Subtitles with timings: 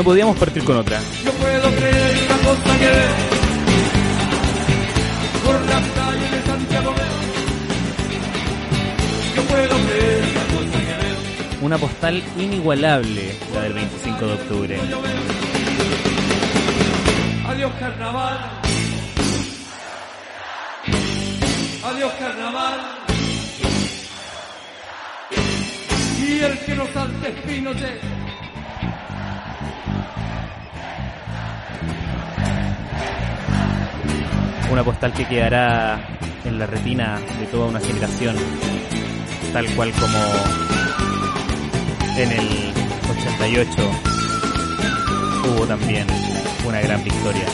[0.00, 0.98] No podíamos partir con otra.
[1.22, 2.90] Yo puedo creer una cosa que
[5.44, 6.94] por las calles de Santiago.
[9.36, 11.60] Yo puedo creer una cosa que veo.
[11.60, 14.80] Una postal inigualable, la del 25 de octubre.
[17.46, 18.38] Adiós carnaval.
[21.84, 22.80] Adiós carnaval.
[26.26, 27.32] Y el que no salte
[34.70, 36.00] Una postal que quedará
[36.44, 38.36] en la retina de toda una generación,
[39.52, 40.18] tal cual como
[42.16, 42.72] en el
[43.10, 43.72] 88
[45.48, 46.06] hubo también
[46.66, 47.46] una gran victoria.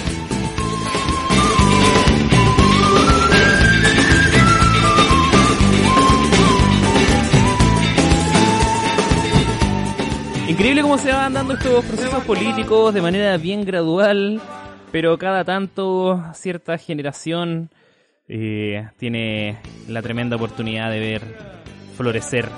[10.49, 14.41] Increíble cómo se van dando estos procesos políticos de manera bien gradual,
[14.97, 17.69] pero cada tanto cierta generación
[18.29, 19.59] eh, tiene
[19.89, 21.23] la tremenda oportunidad de ver
[21.99, 22.49] florecer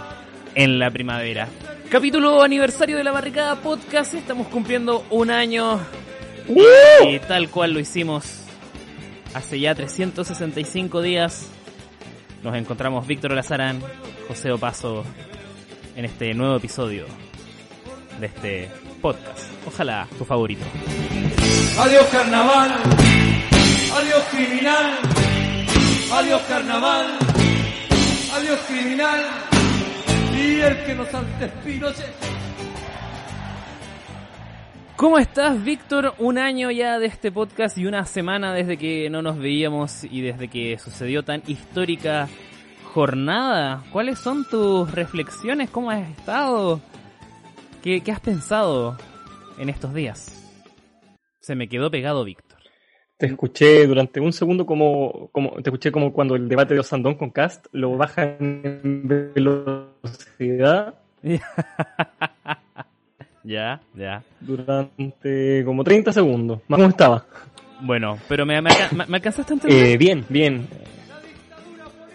[0.55, 1.49] en la primavera.
[1.91, 5.81] Capítulo aniversario de la Barricada Podcast, estamos cumpliendo un año
[6.49, 8.45] y tal cual lo hicimos
[9.35, 11.51] hace ya 365 días.
[12.45, 13.81] Nos encontramos Víctor Lazarán,
[14.29, 15.05] José Opaso
[15.97, 17.07] en este nuevo episodio
[18.21, 18.71] de este
[19.03, 19.51] podcast.
[19.67, 20.65] Ojalá tu favorito.
[21.81, 22.71] Adiós carnaval.
[23.99, 24.85] Adiós criminal.
[26.13, 27.07] Adiós carnaval.
[28.35, 29.21] Adiós criminal.
[30.35, 32.15] Y el que nos salte es Pinochet.
[34.97, 36.15] ¿Cómo estás, Víctor?
[36.19, 40.21] Un año ya de este podcast y una semana desde que no nos veíamos y
[40.21, 42.29] desde que sucedió tan histórica
[42.93, 43.85] jornada.
[43.93, 45.71] ¿Cuáles son tus reflexiones?
[45.71, 46.81] ¿Cómo has estado?
[47.85, 48.99] ¿Qué, qué has pensado
[49.59, 50.48] en estos días?
[51.49, 52.59] Se me quedó pegado, Víctor.
[53.17, 57.15] Te escuché durante un segundo como, como te escuché como cuando el debate de Osandón
[57.15, 60.95] con Cast lo bajan en velocidad
[63.45, 64.23] ya, ya.
[64.41, 66.61] durante como 30 segundos.
[66.69, 67.25] ¿Cómo estaba?
[67.81, 68.69] Bueno, pero me, me,
[69.09, 69.87] me alcanzaste a entender.
[69.87, 70.69] Eh, bien, bien.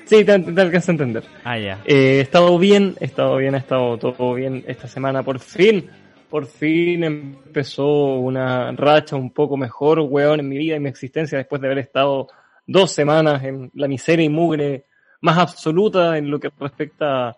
[0.05, 1.23] Sí, te, te alcanzo a entender.
[1.43, 1.79] ah, ya.
[1.85, 5.23] Eh, he estado bien, he estado bien, he estado todo bien esta semana.
[5.23, 5.89] Por fin,
[6.33, 11.37] por fin empezó una racha un poco mejor, weón, en mi vida y mi existencia
[11.37, 12.27] después de haber estado
[12.65, 14.85] dos semanas en la miseria y mugre
[15.21, 17.37] más absoluta en lo que respecta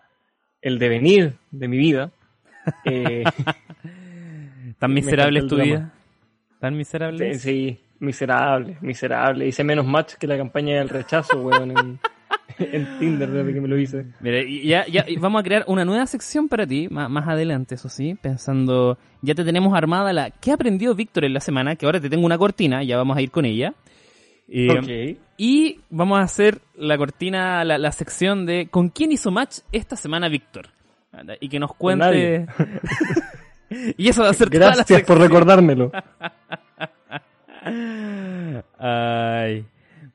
[0.62, 2.10] el devenir de mi vida.
[2.84, 3.22] Eh,
[4.78, 5.92] ¿Tan miserable es tu vida?
[6.58, 7.34] ¿Tan miserable?
[7.34, 9.46] sí, sí, miserable, miserable.
[9.46, 12.00] Hice menos match que la campaña del rechazo, weón, en,
[12.58, 14.06] en Tinder desde que me lo hice.
[14.20, 17.74] Mira, y ya, ya vamos a crear una nueva sección para ti, más, más adelante,
[17.74, 21.76] eso sí, pensando, ya te tenemos armada la ¿qué aprendió Víctor en la semana?
[21.76, 23.74] Que ahora te tengo una cortina, ya vamos a ir con ella.
[24.48, 25.18] Eh, Ok.
[25.38, 29.96] Y vamos a hacer la cortina, la, la sección de ¿con quién hizo match esta
[29.96, 30.68] semana Víctor?
[31.40, 32.04] Y que nos cuente...
[32.04, 32.46] nadie.
[33.96, 35.92] y eso va a ser toda la Gracias por recordármelo.
[38.78, 39.64] Ay.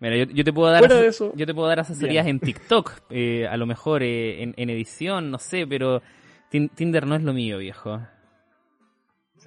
[0.02, 2.36] Mira, yo, yo te puedo dar de eso, yo te puedo dar asesorías bien.
[2.36, 6.02] en TikTok, eh, a lo mejor eh, en, en edición, no sé, pero
[6.52, 8.02] Tin- Tinder no es lo mío, viejo.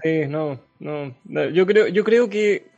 [0.03, 2.73] Sí, no, no, no, Yo creo, yo creo que.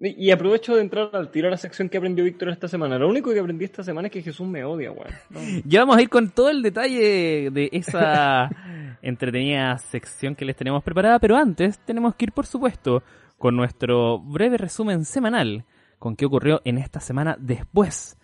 [0.00, 2.98] Y aprovecho de entrar al tirar la sección que aprendió Víctor esta semana.
[2.98, 5.08] Lo único que aprendí esta semana es que Jesús me odia, weón.
[5.30, 5.40] No.
[5.64, 8.50] Ya vamos a ir con todo el detalle de esa
[9.02, 13.02] entretenida sección que les tenemos preparada, pero antes tenemos que ir, por supuesto,
[13.38, 15.64] con nuestro breve resumen semanal
[15.98, 18.16] con qué ocurrió en esta semana después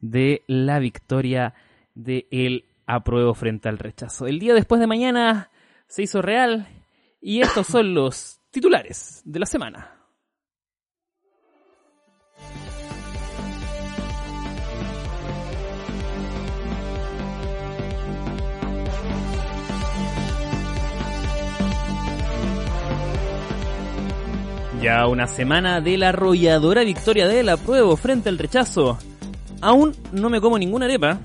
[0.00, 1.54] de la victoria
[1.94, 4.26] de el apruebo frente al rechazo.
[4.26, 5.50] El día después de mañana
[5.88, 6.68] se hizo real
[7.20, 9.95] y estos son los titulares de la semana.
[24.80, 28.98] Ya una semana de la arrolladora victoria del apruebo frente al rechazo.
[29.60, 31.18] Aún no me como ninguna arepa.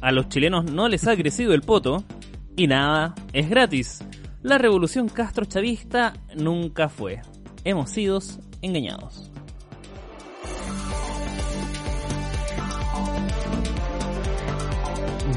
[0.00, 2.04] A los chilenos no les ha crecido el poto.
[2.56, 4.04] Y nada, es gratis.
[4.42, 7.20] La revolución Castro chavista nunca fue.
[7.64, 8.20] Hemos sido
[8.60, 9.30] engañados.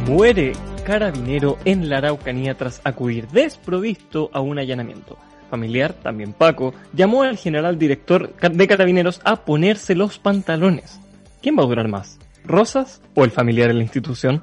[0.05, 0.51] Muere
[0.85, 5.17] carabinero en la Araucanía tras acudir desprovisto a un allanamiento.
[5.53, 10.99] Familiar, también Paco, llamó al general director de carabineros a ponerse los pantalones.
[11.43, 12.17] ¿Quién va a durar más?
[12.43, 14.41] ¿Rosas o el familiar en la institución?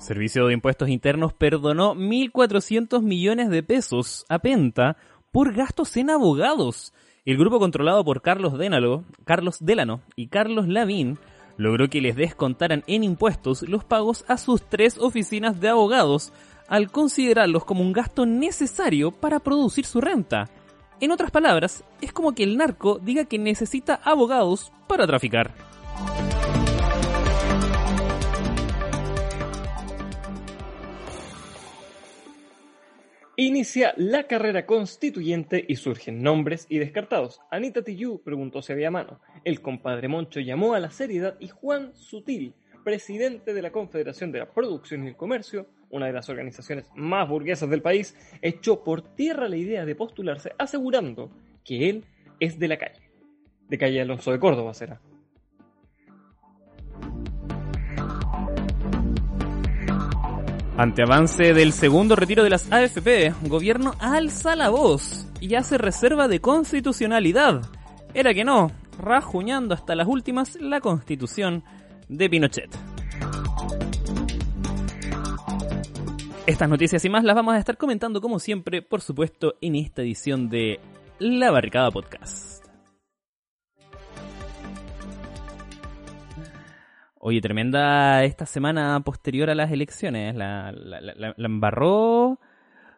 [0.00, 4.96] Servicio de Impuestos Internos perdonó 1.400 millones de pesos a Penta
[5.30, 6.92] por gastos en abogados.
[7.24, 11.16] El grupo controlado por Carlos Dénalo, Carlos Delano y Carlos Lavín
[11.58, 16.32] logró que les descontaran en impuestos los pagos a sus tres oficinas de abogados
[16.68, 20.48] al considerarlos como un gasto necesario para producir su renta.
[21.00, 25.54] En otras palabras, es como que el narco diga que necesita abogados para traficar.
[33.40, 37.40] Inicia la carrera constituyente y surgen nombres y descartados.
[37.52, 39.20] Anita Tijoux preguntó si había mano.
[39.44, 44.40] El compadre Moncho llamó a la seriedad y Juan Sutil, presidente de la Confederación de
[44.40, 49.02] la Producción y el Comercio, una de las organizaciones más burguesas del país, echó por
[49.02, 51.30] tierra la idea de postularse asegurando
[51.64, 52.04] que él
[52.40, 53.10] es de la calle.
[53.68, 55.00] De calle Alonso de Córdoba será.
[60.78, 66.28] Ante avance del segundo retiro de las AFP, gobierno alza la voz y hace reserva
[66.28, 67.62] de constitucionalidad.
[68.14, 71.64] Era que no, rajuñando hasta las últimas la constitución
[72.08, 72.87] de Pinochet.
[76.48, 80.00] Estas noticias y más las vamos a estar comentando como siempre, por supuesto, en esta
[80.00, 80.80] edición de
[81.18, 82.64] La Barricada Podcast.
[87.16, 90.34] Oye, tremenda esta semana posterior a las elecciones.
[90.34, 90.72] La,
[91.36, 92.40] embarró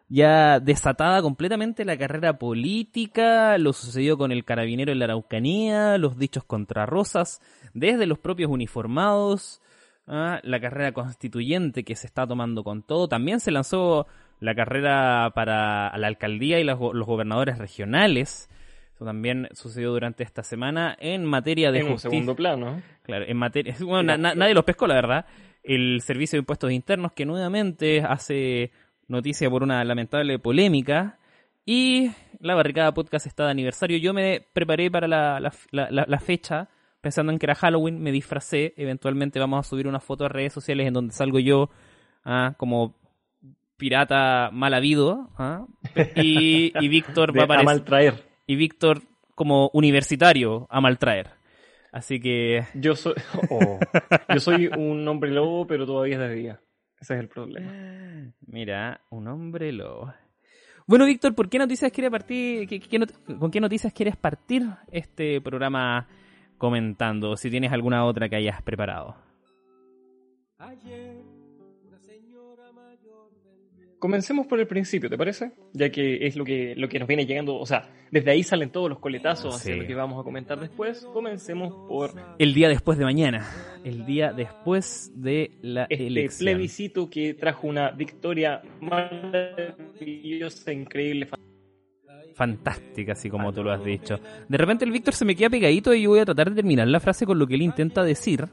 [0.07, 6.17] ya desatada completamente la carrera política, lo sucedió con el carabinero en la Araucanía, los
[6.17, 7.41] dichos contra Rosas,
[7.73, 9.61] desde los propios uniformados,
[10.07, 10.39] ¿ah?
[10.43, 13.07] la carrera constituyente que se está tomando con todo.
[13.07, 14.07] También se lanzó
[14.39, 18.49] la carrera para la alcaldía y los, los gobernadores regionales
[19.05, 22.09] también sucedió durante esta semana en materia de en justicia.
[22.09, 22.81] un segundo plano.
[23.03, 23.75] Claro, en materia.
[23.79, 25.25] Bueno, na, na, nadie los pescó, la verdad.
[25.63, 28.71] El Servicio de Impuestos Internos, que nuevamente hace
[29.07, 31.17] noticia por una lamentable polémica.
[31.65, 33.97] Y la barricada podcast está de aniversario.
[33.97, 36.69] Yo me preparé para la, la, la, la fecha,
[37.01, 38.73] pensando en que era Halloween, me disfracé.
[38.77, 41.69] Eventualmente vamos a subir una foto a redes sociales en donde salgo yo
[42.23, 42.95] ah, como
[43.77, 45.29] pirata mal habido.
[45.37, 45.65] ¿ah?
[46.15, 47.69] Y, y Víctor va a aparecer.
[47.69, 49.01] A mal traer y Víctor
[49.33, 51.29] como universitario a maltraer.
[51.93, 52.65] Así que...
[52.73, 53.13] Yo soy,
[53.49, 53.79] oh,
[54.27, 56.61] yo soy un hombre lobo, pero todavía es de día.
[56.99, 57.71] Ese es el problema.
[58.45, 60.13] Mira, un hombre lobo.
[60.85, 62.67] Bueno, Víctor, ¿por qué noticias quieres partir?
[62.67, 66.07] Qué, qué not ¿Con qué noticias quieres partir este programa
[66.61, 67.35] comentando?
[67.35, 69.15] Si tienes alguna otra que hayas preparado.
[73.99, 75.51] Comencemos por el principio, ¿te parece?
[75.73, 78.71] Ya que es lo que, lo que nos viene llegando, o sea, desde ahí salen
[78.71, 79.69] todos los coletazos Sí.
[79.71, 81.05] hacia lo que vamos a comentar después.
[81.13, 83.47] Comencemos por El día después de mañana.
[83.83, 86.45] El día después de la este elección.
[86.45, 91.27] plebiscito que trajo una victoria maravillosa, increíble.
[91.27, 91.50] Fantástica,
[93.11, 94.19] así como tú lo has dicho.
[94.47, 96.87] De repente el Víctor se me queda pegadito y yo voy a tratar de terminar
[96.87, 98.47] la frase con lo que él intenta decir.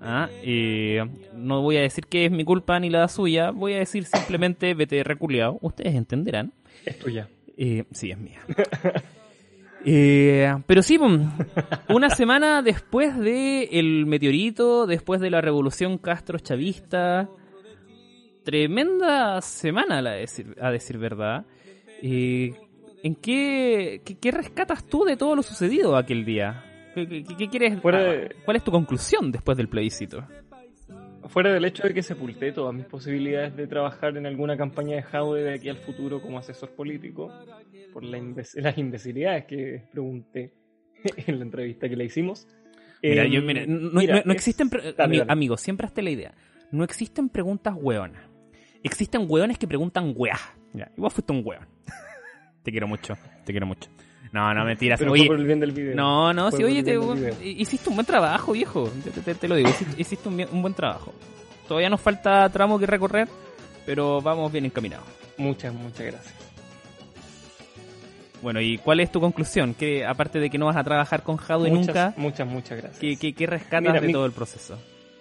[0.00, 1.04] Ah, eh,
[1.34, 4.74] no voy a decir que es mi culpa ni la suya, voy a decir simplemente
[4.74, 5.58] vete reculeado.
[5.60, 6.52] Ustedes entenderán.
[6.84, 7.28] Es tuya.
[7.56, 8.40] Eh, sí, es mía.
[9.88, 10.98] Eh, pero sí,
[11.88, 17.28] una semana después de el meteorito, después de la revolución Castro-Chavista,
[18.42, 21.46] tremenda semana, a decir, a decir verdad.
[22.02, 22.54] Eh,
[23.02, 26.64] ¿En qué, qué, qué rescatas tú de todo lo sucedido aquel día?
[26.94, 27.80] ¿Qué, qué- quieres?
[27.80, 30.26] Fuera de- ¿Cuál es tu conclusión después del plebiscito?
[31.28, 35.02] Fuera del hecho de que sepulté todas mis posibilidades de trabajar en alguna campaña de
[35.02, 37.30] Jaude de aquí al futuro como asesor político,
[37.92, 38.18] por la
[38.54, 40.54] las imbecilidades que pregunté
[41.26, 42.46] en la entrevista que le hicimos.
[43.02, 45.24] Mira, Em, yo, mira, no, mira, no- no es- existen, Dale, dale.
[45.28, 46.34] amigos, siempre hasta la idea.
[46.70, 48.22] No existen preguntas hueonas.
[48.82, 50.38] Existen hueones que preguntan weá.
[50.72, 51.66] Ya, y vos fuiste un hueón.
[52.66, 53.88] te quiero mucho, te quiero mucho.
[54.32, 54.98] No, no, mentiras.
[54.98, 55.94] Pero Oye, fue por el bien del video.
[55.94, 56.98] no, no, sí, oye, te-
[57.48, 58.90] hiciste un buen trabajo, viejo.
[59.04, 61.14] Te, te- te lo digo, hiciste, un, buen trabajo.
[61.68, 63.28] Todavía nos falta tramo que recorrer,
[63.86, 65.06] pero vamos bien encaminados.
[65.38, 66.34] Muchas, muchas gracias.
[68.42, 69.74] Bueno, ¿y cuál es tu conclusión?
[69.74, 72.98] Que aparte de que no vas a trabajar con Jadwe nunca, Muchas, muchas gracias.
[72.98, 74.76] ¿qué, qué, qué rescatas Mira, de mi- todo el proceso?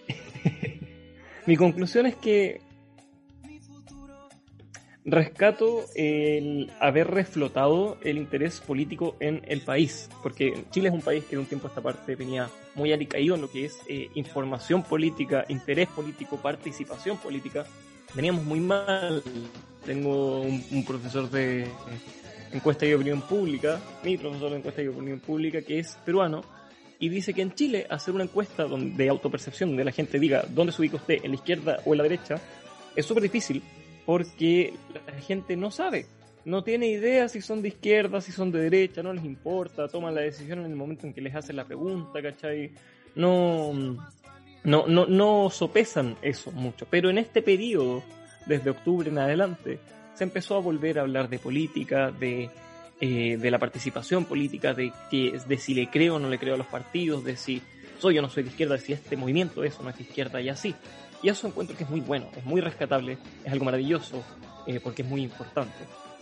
[1.46, 2.62] Mi conclusión es que
[5.06, 11.24] rescato el haber reflotado el interés político en el país, porque Chile es un país
[11.26, 14.10] que de un tiempo a esta parte venía muy alicaído en lo que es eh,
[14.16, 17.66] información política, interés político, participación política.
[18.16, 19.22] Veníamos muy mal.
[19.86, 21.68] Tengo un, profesor de
[22.52, 26.44] encuesta y opinión pública, mi profesor de encuesta y opinión pública, que es peruano,
[26.98, 30.44] y dice que en Chile hacer una encuesta donde, de autopercepción donde la gente diga
[30.50, 32.42] dónde se ubica usted, en la izquierda o en la derecha,
[32.96, 33.62] es súper difícil
[34.06, 36.06] porque la gente no sabe,
[36.46, 40.16] no tiene idea si son de izquierda, si son de derecha, no les importa, toman
[40.16, 42.72] la decisión en el momento en que les hacen la pregunta, ¿cachai?
[43.16, 43.74] No,
[44.64, 48.04] no, no, no sopesan eso mucho, pero en este periodo,
[48.46, 49.80] desde octubre en adelante,
[50.14, 52.50] se empezó a volver a hablar de política, de
[53.02, 56.54] eh, de la participación política, de, que, de si le creo o no le creo
[56.56, 57.62] a los partidos, de si
[58.00, 60.04] soy o no soy de izquierda, de si este movimiento es o no es de
[60.04, 60.74] izquierda y así.
[61.26, 64.24] Y eso encuentro que es muy bueno, es muy rescatable, es algo maravilloso,
[64.68, 65.74] eh, porque es muy importante.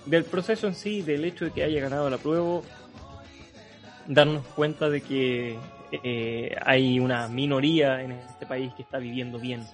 [0.06, 2.62] Del proceso en sí, del hecho de que haya ganado la prueba,
[4.08, 5.58] darnos cuenta de que
[5.92, 9.66] eh, hay una minoría en este país que está viviendo bien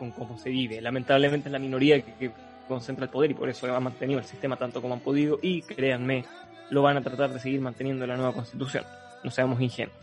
[0.00, 0.80] con cómo se vive.
[0.80, 2.32] Lamentablemente es la minoría que, que
[2.66, 5.62] concentra el poder y por eso han mantenido el sistema tanto como han podido y
[5.62, 6.24] créanme,
[6.70, 8.82] lo van a tratar de seguir manteniendo en la nueva constitución.
[9.22, 9.96] No seamos ingenuos.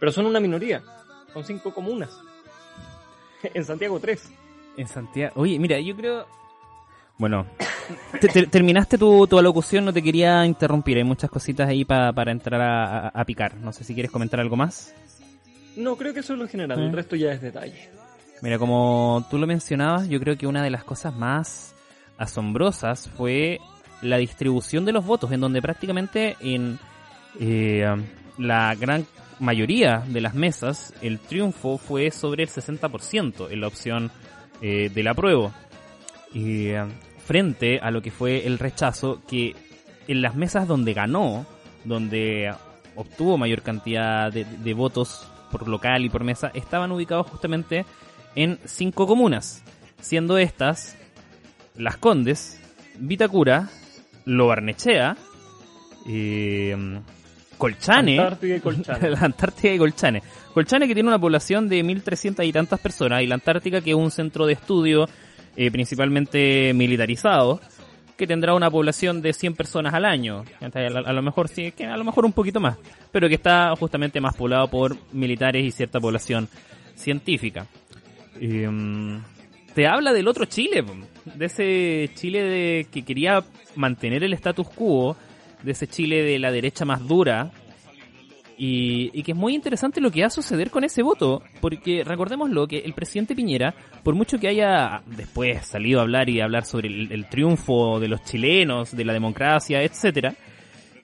[0.00, 0.82] Pero son una minoría,
[1.34, 2.18] son cinco comunas.
[3.54, 4.30] en Santiago tres.
[4.76, 5.32] En Santiago.
[5.36, 6.26] Oye, mira, yo creo.
[7.18, 7.46] Bueno,
[8.20, 10.96] te- te- terminaste tu, tu alocución, no te quería interrumpir.
[10.96, 13.56] Hay muchas cositas ahí pa- para entrar a, a- a picar.
[13.56, 14.94] No sé si quieres comentar algo más.
[15.76, 16.84] No, creo que eso es lo general, ¿Eh?
[16.86, 17.88] el resto ya es detalle.
[18.42, 21.74] Mira, como tú lo mencionabas, yo creo que una de las cosas más
[22.18, 23.58] asombrosas fue
[24.02, 26.78] la distribución de los votos, en donde prácticamente en
[27.40, 27.86] eh,
[28.38, 29.06] la gran
[29.42, 34.10] mayoría de las mesas el triunfo fue sobre el 60% en la opción
[34.60, 35.52] eh, del apruebo.
[36.34, 36.82] Eh,
[37.24, 39.54] frente a lo que fue el rechazo, que
[40.08, 41.44] en las mesas donde ganó,
[41.84, 42.54] donde
[42.96, 47.84] obtuvo mayor cantidad de, de votos por local y por mesa, estaban ubicados justamente
[48.34, 49.62] en cinco comunas,
[50.00, 50.96] siendo estas
[51.76, 52.60] Las Condes,
[52.98, 53.68] Vitacura,
[54.24, 55.16] Lobarnechea,
[56.08, 57.00] eh,
[57.62, 59.10] Colchane, Antártida y Colchane.
[59.10, 60.22] la Antártida y Colchane.
[60.52, 63.96] Colchane que tiene una población de 1.300 y tantas personas y la Antártica que es
[63.96, 65.08] un centro de estudio
[65.54, 67.60] eh, principalmente militarizado
[68.16, 70.42] que tendrá una población de 100 personas al año.
[70.60, 72.78] A, lo mejor sí, que a lo mejor un poquito más,
[73.12, 76.48] pero que está justamente más poblado por militares y cierta población
[76.96, 77.66] científica.
[78.40, 79.18] Mm,
[79.72, 80.84] te habla del otro Chile,
[81.24, 83.44] de ese Chile de, que quería
[83.76, 85.16] mantener el status quo,
[85.62, 87.50] de ese Chile de la derecha más dura,
[88.56, 92.04] y, y que es muy interesante lo que va a suceder con ese voto, porque
[92.04, 96.64] recordémoslo que el presidente Piñera, por mucho que haya después salido a hablar y hablar
[96.64, 100.34] sobre el, triunfo de los chilenos, de la democracia, etcétera,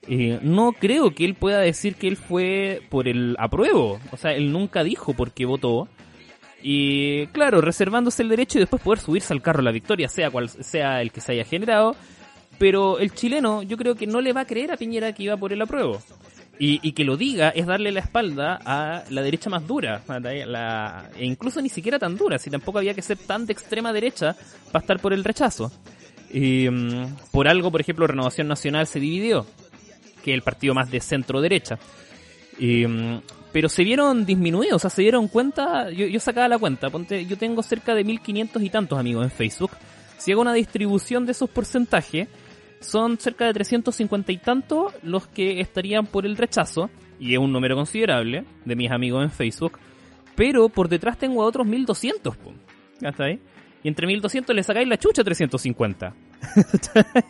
[0.07, 3.99] eh, no creo que él pueda decir que él fue por el apruebo.
[4.11, 5.87] O sea, él nunca dijo por qué votó.
[6.61, 10.31] Y claro, reservándose el derecho y después poder subirse al carro a la victoria, sea
[10.31, 11.95] cual sea el que se haya generado.
[12.59, 15.37] Pero el chileno yo creo que no le va a creer a Piñera que iba
[15.37, 16.01] por el apruebo.
[16.61, 20.03] Y, y que lo diga es darle la espalda a la derecha más dura.
[20.45, 23.93] la- e incluso ni siquiera tan dura, si tampoco había que ser tan de extrema
[23.93, 24.35] derecha
[24.71, 25.71] para estar por el rechazo.
[26.31, 29.45] Y, mm, por algo, por ejemplo, Renovación Nacional se dividió,
[30.23, 31.79] que es el partido más de centro derecha.
[32.59, 33.19] Mm,
[33.53, 37.25] pero se vieron disminuidos, o sea, se dieron cuenta, yo, yo sacaba la cuenta, ponte,
[37.25, 39.71] yo tengo cerca de 1500 y tantos amigos en Facebook.
[40.17, 42.27] Si hago una distribución de esos porcentajes,
[42.79, 47.51] son cerca de 350 y tantos los que estarían por el rechazo, y es un
[47.51, 49.77] número considerable de mis amigos en Facebook,
[50.35, 52.53] pero por detrás tengo a otros 1200, po.
[53.05, 53.39] ¿Hasta ahí?
[53.83, 56.13] Y entre 1200 le sacáis la chucha a 350.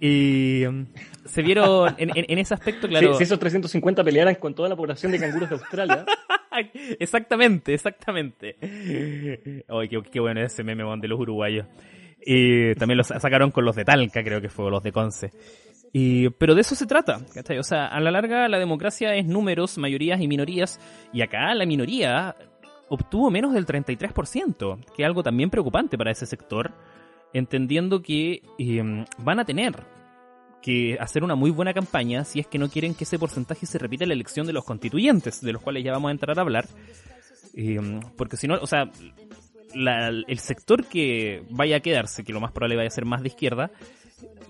[0.00, 0.86] y mm,
[1.24, 3.12] se vieron en, en- en ese aspecto, claro.
[3.12, 6.04] Si, si esos 350 pelearan con toda la población de canguros de Australia,
[7.00, 8.56] exactamente, exactamente.
[9.68, 11.66] Ay, qué, qué bueno ese meme de los uruguayos.
[12.28, 15.30] Y también los sacaron con los de Talca, creo que fue, los de Conce.
[15.92, 17.58] Y, pero de eso se trata, ¿cachai?
[17.58, 20.80] O sea, a la larga la democracia es números, mayorías y minorías,
[21.12, 22.34] y acá la minoría
[22.88, 26.72] obtuvo menos del 33%, que es algo también preocupante para ese sector,
[27.32, 29.84] entendiendo que eh, van a tener
[30.60, 33.78] que hacer una muy buena campaña si es que no quieren que ese porcentaje se
[33.78, 36.42] repita en la elección de los constituyentes, de los cuales ya vamos a entrar a
[36.42, 36.66] hablar.
[37.54, 38.90] Eh, porque si no, o sea,
[39.74, 43.22] la- el sector que vaya a quedarse, que lo más probable vaya a ser más
[43.22, 43.70] de izquierda,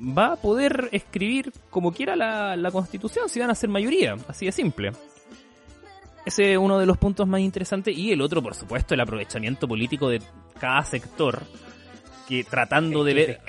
[0.01, 4.47] va a poder escribir como quiera la, la constitución si van a ser mayoría, así
[4.47, 4.93] de simple.
[6.25, 9.69] Ese es uno de los puntos más interesantes y el otro, por supuesto, el aprovechamiento
[9.69, 10.21] político de
[10.59, 11.41] cada sector
[12.29, 13.41] que tratando de ver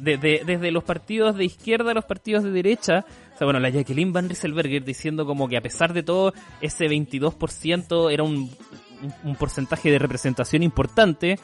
[0.00, 3.04] de- de- desde los partidos de izquierda a los partidos de derecha.
[3.34, 6.88] O sea, bueno, la Jacqueline Van Rieselberger diciendo como que a pesar de todo, ese
[6.88, 8.50] 22% era un,
[9.02, 11.38] un, un porcentaje de representación importante.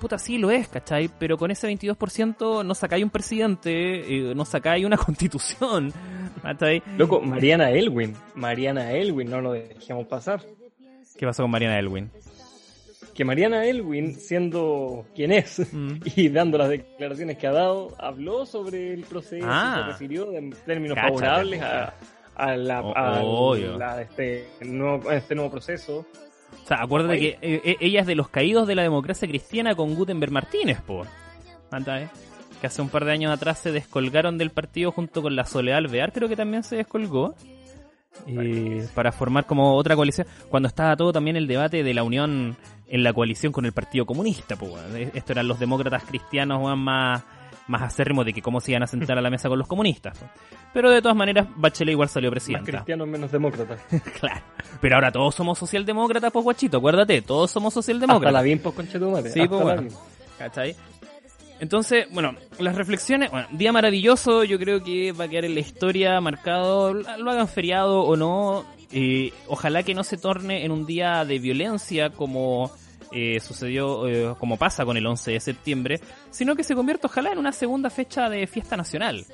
[0.00, 1.08] Puta, sí lo es, ¿cachai?
[1.18, 5.92] Pero con ese 22% no sacáis un presidente, eh, no sacáis una constitución,
[6.42, 6.82] ¿cachai?
[6.98, 8.14] Loco, Mariana Elwin.
[8.34, 10.42] Mariana Elwin, no lo dejemos pasar.
[11.18, 12.10] ¿Qué pasó con Mariana Elwin?
[13.14, 16.00] Que Mariana Elwin, siendo quien es Mm.
[16.14, 19.76] y dando las declaraciones que ha dado, habló sobre el proceso, Ah.
[19.86, 21.94] se refirió en términos Cáchate, favorables a,
[22.34, 26.04] a la- este, nuevo, a este nuevo proceso.
[26.66, 29.76] O sea, acuérdate que eh, eh, ella es de los caídos de la democracia cristiana
[29.76, 31.04] con Gutenberg Martínez, po.
[31.70, 32.08] Anda, eh.
[32.60, 35.78] Que hace un par de años atrás se descolgaron del partido junto con la Soledad
[35.78, 37.36] Alvear, creo que también se descolgó.
[38.26, 40.26] eh, para formar como otra coalición.
[40.48, 42.56] Cuando estaba todo también el debate de la unión
[42.88, 44.56] en la coalición con el Partido Comunista.
[44.94, 47.22] Eh, Esto eran los demócratas cristianos más,
[47.68, 50.18] más acérrimos de que cómo se iban a sentar a la mesa con los comunistas.
[50.72, 52.70] Pero de todas maneras, Bachelet igual salió Más presidenta.
[52.70, 53.80] cristianos, menos demócratas.
[54.20, 54.40] Claro.
[54.80, 58.44] Pero ahora todos somos socialdemócratas, pues guachito, acuérdate, todos somos Hasta la socialdemócratas.
[58.44, 59.30] bien, pues, conchetumare.
[59.30, 59.88] Sí, pues, bueno.
[60.38, 60.76] ¿Cachai?
[61.58, 65.60] Entonces, bueno, las reflexiones, bueno, día maravilloso, yo creo que va a quedar en la
[65.60, 70.84] historia marcado, lo hagan feriado o no, eh, ojalá que no se torne en un
[70.84, 72.70] día de violencia como
[73.12, 77.32] eh, sucedió, eh, como pasa con el 11 de septiembre, sino que se convierta ojalá
[77.32, 79.24] en una segunda fecha de fiesta nacional.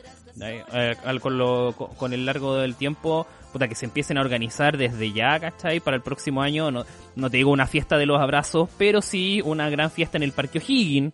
[0.41, 4.79] Eh, al- con, lo- con- el largo del tiempo, puta, que se empiecen a organizar
[4.79, 5.81] desde ya, ¿cachai?
[5.81, 6.85] Para el próximo año, no,
[7.17, 10.33] no te digo una fiesta de los abrazos, pero sí una gran fiesta en el
[10.33, 11.13] Parque O'Higgins.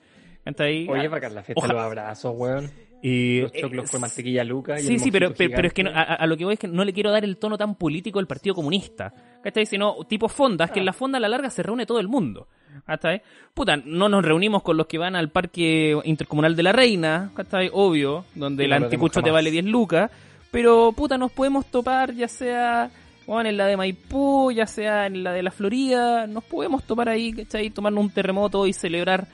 [0.89, 2.71] Oye, bacán la fiesta de los abrazos, weón.
[3.03, 4.79] Y, Los choclos eh, con mantequilla luca.
[4.81, 6.67] y Sí, sí, pero, pero, es que no- a, a lo que voy es que
[6.69, 9.13] no le quiero dar el tono tan político del Partido Comunista.
[9.43, 9.67] ¿Cachai?
[9.67, 10.73] Sino tipo fondas, Ah.
[10.73, 12.49] que en la fonda a la larga se reúne todo el mundo.
[12.85, 13.23] ¿Cachai?
[13.55, 17.71] Puta, no nos reunimos con los que van al Parque Intercomunal de la Reina, ¿cachai?
[17.73, 20.11] Obvio, donde el anticucho te vale 10 lucas.
[20.51, 22.91] Pero, puta, nos podemos topar ya sea
[23.27, 26.27] bueno, en la de Maipú, ya sea en la de la Florida.
[26.27, 27.69] Nos podemos topar ahí, ¿cachai?
[27.71, 29.27] Tomarnos un terremoto y celebrar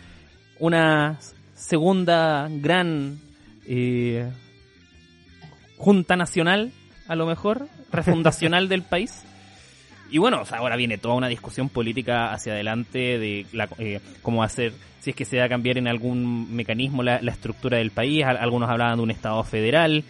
[0.59, 1.19] una
[1.55, 3.19] segunda gran
[3.67, 4.31] eh,
[5.77, 6.73] junta nacional,
[7.09, 9.25] a lo mejor, refundacional del país.
[10.11, 14.01] Y bueno, o sea, ahora viene toda una discusión política hacia adelante de la, eh,
[14.23, 17.79] cómo hacer, si es que se va a cambiar en algún mecanismo la, la estructura
[17.79, 18.23] del país.
[18.25, 20.05] Al- Algunos hablaban de un Estado federal.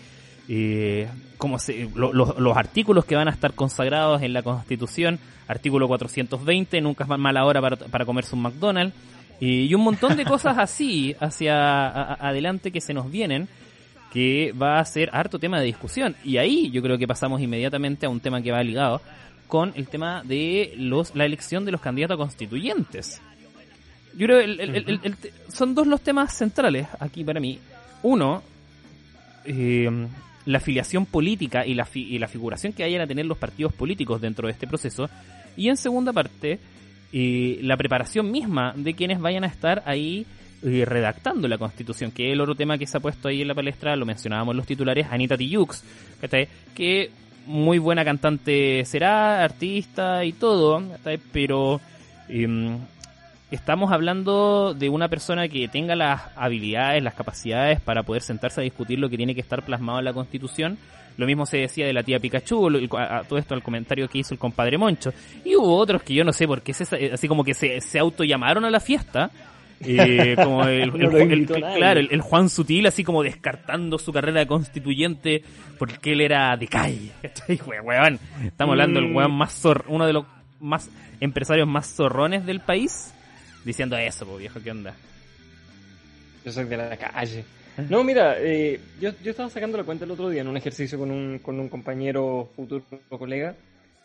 [0.49, 5.19] Eh, cómo se, lo- lo- los artículos que van a estar consagrados en la Constitución.
[5.49, 8.95] Artículo 420, nunca es mala hora para, para comerse un McDonald's.
[9.41, 13.49] Y, y un montón de cosas así hacia adelante que se nos vienen
[14.13, 16.15] que va a ser harto tema de discusión.
[16.25, 19.03] Y ahí yo creo que pasamos inmediatamente a un tema que va ligado
[19.49, 23.21] con el tema de los la elección de los candidatos constituyentes.
[24.17, 25.17] Yo creo que el-
[25.49, 27.59] son dos los temas centrales aquí para mí.
[28.05, 28.43] Uno,
[29.45, 29.91] eh,
[30.47, 33.73] la afiliación política y la, fi- y la figuración que vayan a tener los partidos
[33.73, 35.09] políticos dentro de este proceso.
[35.57, 36.59] Y en segunda parte,
[37.13, 40.27] eh, la preparación misma de quienes vayan a estar ahí
[40.63, 43.49] eh, redactando la constitución, que es el otro tema que se ha puesto ahí en
[43.49, 45.83] la palestra, lo mencionábamos en los titulares, Anita Tijoux,
[46.75, 47.11] que
[47.47, 50.83] muy buena cantante será, artista y todo,
[51.33, 51.81] pero
[52.29, 52.79] em,
[53.51, 58.65] estamos hablando de una persona que tenga las habilidades, las capacidades para poder sentarse a
[58.65, 60.79] discutir lo que tiene que estar plasmado en la constitución.
[61.17, 63.63] Lo mismo se decía de la tía Pikachu, lo- el- a- a todo esto al
[63.63, 65.13] comentario que hizo el compadre Moncho.
[65.45, 67.99] Y hubo otros que yo no sé por qué, se- así como que se, se
[67.99, 69.31] autollamaron a la fiesta.
[69.81, 71.11] eh, como el, No
[71.77, 75.43] claro, el, el Juan Sutil, así como descartando su carrera de constituyente
[75.79, 77.11] porque él era de calle.
[77.85, 79.17] Weón, estamos hablando del Mm.
[79.17, 80.25] weón más zor- uno de los
[80.61, 80.89] más
[81.21, 83.13] empresarios más zorrones del país,
[83.65, 84.95] diciendo eso, po, viejo, ¿qué onda?
[86.45, 87.45] Yo soy de la calle.
[87.89, 90.99] No, mira, eh, yo, yo estaba sacando la cuenta el otro día en un ejercicio
[90.99, 93.55] con un, con un compañero futuro colega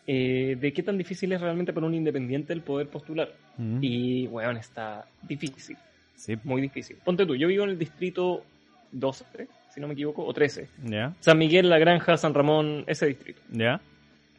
[0.06, 3.32] eh, de qué tan difícil es realmente para un independiente el poder postular.
[3.58, 3.78] Mm.
[3.80, 5.76] Y, weón, está difícil,
[6.16, 6.96] Sí, muy difícil.
[7.04, 8.44] Ponte tú, yo vivo en el distrito
[8.92, 9.24] 12,
[9.72, 10.68] si no me equivoco, o 13.
[10.84, 13.40] ya, San Miguel, La Granja, San Ramón, ese distrito.
[13.52, 13.80] ya,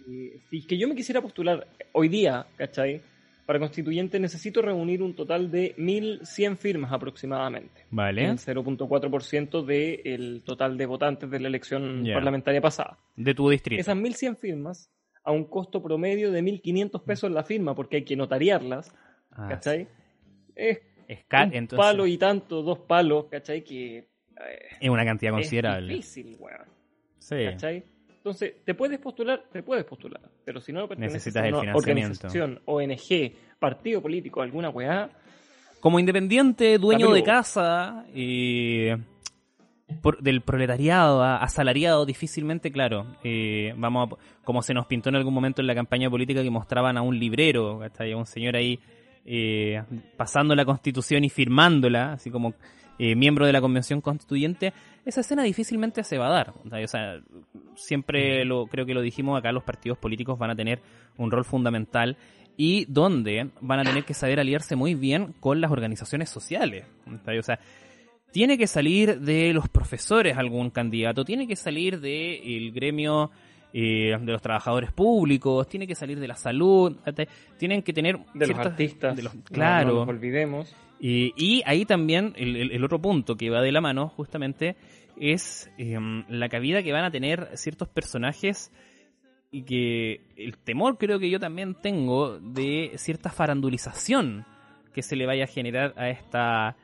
[0.09, 3.01] Eh, si es que yo me quisiera postular hoy día, ¿cachai?
[3.51, 7.83] Para constituyente necesito reunir un total de 1.100 firmas aproximadamente.
[7.89, 8.23] vale.
[8.23, 12.97] El 0.4% del total de votantes de la elección parlamentaria pasada.
[13.17, 13.81] De tu distrito.
[13.81, 14.89] Esas 1.100 firmas
[15.25, 18.95] a un costo promedio de 1.500 pesos la firma, porque hay que notariarlas,
[19.31, 19.85] Ah, ¿cachai?
[20.55, 23.65] Es Es un entonces, palo y tanto, dos palos, ¿cachai?
[23.65, 24.07] Que eh,
[24.79, 25.91] es una cantidad considerable.
[25.91, 26.67] es difícil, weón.
[27.19, 27.35] Sí.
[27.49, 27.83] ¿Cachai?
[28.21, 31.75] Entonces, te puedes postular, te puedes postular, pero si no perteneces Necesitas a el una
[31.75, 35.09] organización, ONG, partido político, alguna weá,
[35.79, 38.95] Como independiente, dueño de casa, eh,
[40.03, 43.07] por- del proletariado, a- asalariado, difícilmente, claro.
[43.23, 46.51] eh, vamos a- como se nos pintó en algún momento en la campaña política que
[46.51, 48.11] mostraban a un librero, ¿cachai?
[48.11, 48.79] a un señor ahí
[49.25, 49.83] eh,
[50.17, 52.53] pasando la constitución y firmándola, así como
[52.99, 54.73] eh, miembro de la convención constituyente,
[55.05, 56.53] esa escena difícilmente se va a dar.
[56.63, 57.19] O sea,
[57.75, 60.81] siempre lo, creo que lo dijimos acá, los partidos políticos van a tener
[61.17, 62.17] un rol fundamental
[62.57, 66.85] y donde van a tener que saber aliarse muy bien con las organizaciones sociales.
[67.07, 67.59] O sea,
[68.31, 73.31] tiene que salir de los profesores algún candidato, tiene que salir del gremio
[73.73, 76.97] eh, de los trabajadores públicos, tiene que salir de la salud,
[77.57, 79.89] tienen que tener de los artistas, de los- claro.
[79.89, 80.75] no nos olvidemos.
[80.99, 84.75] y, y ahí también el, otro punto que va de la mano justamente
[85.17, 88.71] es em, la cabida que van a tener ciertos personajes
[89.51, 94.45] y que el temor creo que yo también tengo de cierta farandulización
[94.93, 96.75] que se le vaya a generar a esta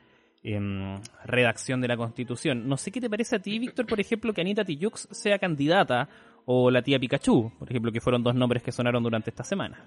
[0.42, 2.68] em, redacción de la constitución.
[2.68, 6.08] No sé qué te parece a ti, Víctor, por ejemplo, que Anita Tijoux sea candidata
[6.50, 9.84] o la tía Pikachu, por ejemplo, que fueron dos nombres que sonaron durante esta semana.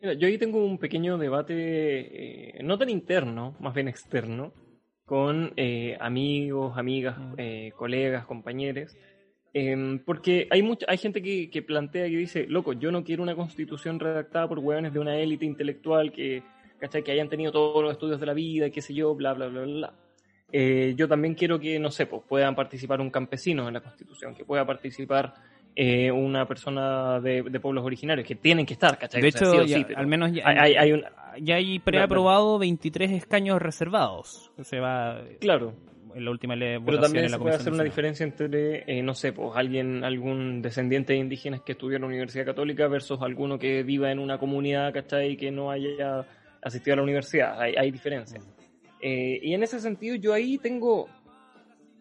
[0.00, 1.54] Mira, yo ahí tengo un pequeño debate,
[2.60, 4.52] eh, no tan interno, más bien externo,
[5.04, 7.34] con eh, amigos, amigas, Mm.
[7.38, 8.96] eh, colegas, compañeros,
[9.52, 13.24] em, porque hay mucha, hay gente que, que plantea y dice, loco, yo no quiero
[13.24, 16.44] una constitución redactada por hueones de una élite intelectual que,
[16.78, 17.02] ¿cachai?
[17.02, 19.48] que hayan tenido todos los estudios de la vida, y qué sé yo, bla, bla,
[19.48, 19.92] bla, bla.
[20.50, 24.34] Eh, yo también quiero que, no sé, pues, puedan participar un campesino en la constitución,
[24.34, 25.34] que pueda participar
[25.76, 29.20] eh, una persona de, de pueblos originarios, que tienen que estar, ¿cachai?
[29.22, 31.04] De O sea, hecho, sí o ya- sí, pero al menos ya hay, hay- un,
[31.40, 34.50] ya hay preaprobado 23 escaños reservados.
[34.62, 35.74] Se va claro,
[36.16, 39.02] en la última le- pero también en la se puede hacer una diferencia entre, eh,
[39.02, 43.20] no sé, pues alguien, algún descendiente de indígenas que estudió en la Universidad Católica versus
[43.22, 45.36] alguno que viva en una comunidad, ¿cachai?
[45.36, 46.24] Que no haya
[46.62, 47.60] asistido a la universidad.
[47.60, 48.44] Hay, hay diferencias.
[49.00, 51.08] Eh, y en ese sentido yo ahí tengo,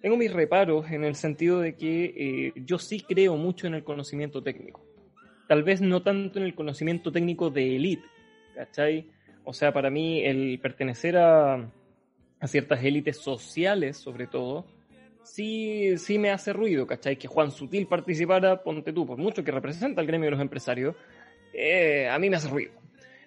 [0.02, 3.84] tengo mis reparos en el sentido de que eh, yo sí creo mucho en el
[3.84, 4.84] conocimiento técnico.
[5.48, 8.06] Tal vez no tanto en el conocimiento técnico de élite,
[8.56, 9.08] ¿cachai?
[9.44, 11.72] O sea, para mí el pertenecer a,
[12.40, 14.66] a ciertas élites sociales, sobre todo,
[15.24, 17.18] sí, sí me hace ruido, ¿cachai?
[17.18, 20.96] Que Juan Sutil participara, ponte tú, por mucho que representa al gremio de los empresarios,
[21.54, 22.72] eh, a mí me hace ruido.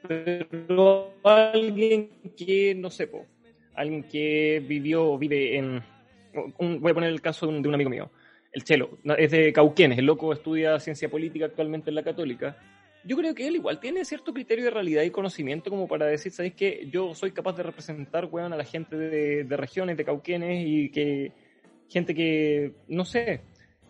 [0.07, 3.09] Pero alguien que, no sé,
[3.81, 5.83] alguien que vivió, vive en...
[6.59, 8.11] un- voy a poner el caso de un, amigo mío,
[8.53, 12.57] el Chelo, es de Cauquenes, el loco estudia ciencia política actualmente en la Católica.
[13.05, 16.33] Yo creo que él igual tiene cierto criterio de realidad y conocimiento como para decir,
[16.33, 16.87] ¿sabéis qué?
[16.93, 20.91] Yo soy capaz de representar, weón, a la gente de, de regiones, de Cauquenes y
[20.91, 21.33] que
[21.89, 23.41] gente que, no sé,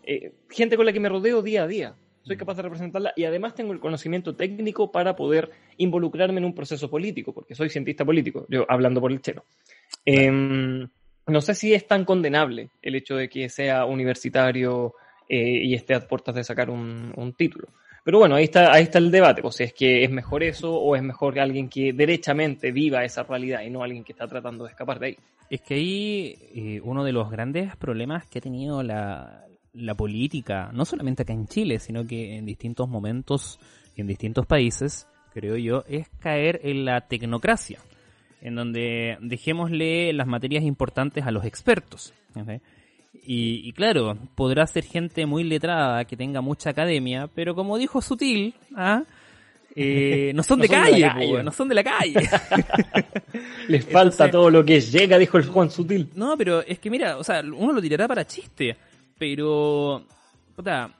[0.04, 1.94] eh, gente con la que me rodeo día a día.
[2.22, 6.54] Soy capaz de representarla y además tengo el conocimiento técnico para poder involucrarme en un
[6.54, 9.44] proceso político, porque soy cientista político, yo hablando por el chelo.
[10.04, 10.86] Em,
[11.26, 14.94] no sé si es tan condenable el hecho de que sea universitario
[15.28, 17.68] eh, y esté a puertas de sacar un, un título.
[18.02, 20.74] Pero bueno, ahí está, ahí está el debate, pues si es que es mejor eso
[20.74, 24.26] o es mejor que alguien que derechamente viva esa realidad y no alguien que está
[24.26, 25.16] tratando de escapar de ahí.
[25.50, 30.70] Es que ahí eh, uno de los grandes problemas que ha tenido la, la política,
[30.72, 33.58] no solamente acá en Chile, sino que en distintos momentos
[33.96, 37.78] y en distintos países, creo yo, es caer en la tecnocracia,
[38.40, 42.12] en donde dejémosle las materias importantes a los expertos.
[43.26, 48.00] Y, y claro, podrá ser gente muy letrada, que tenga mucha academia, pero como dijo
[48.00, 49.02] Sutil, ¿ah?
[49.76, 51.42] Eh, no son No de son de calle, po, calle.
[51.44, 52.14] no son de la calle.
[53.68, 56.10] Les falta Entonces- todo lo que llega, dijo el Juan Sutil.
[56.14, 58.76] No, pero es que mira, o sea, uno lo tirará para chiste,
[59.20, 60.02] pero,
[60.56, 60.94] puta,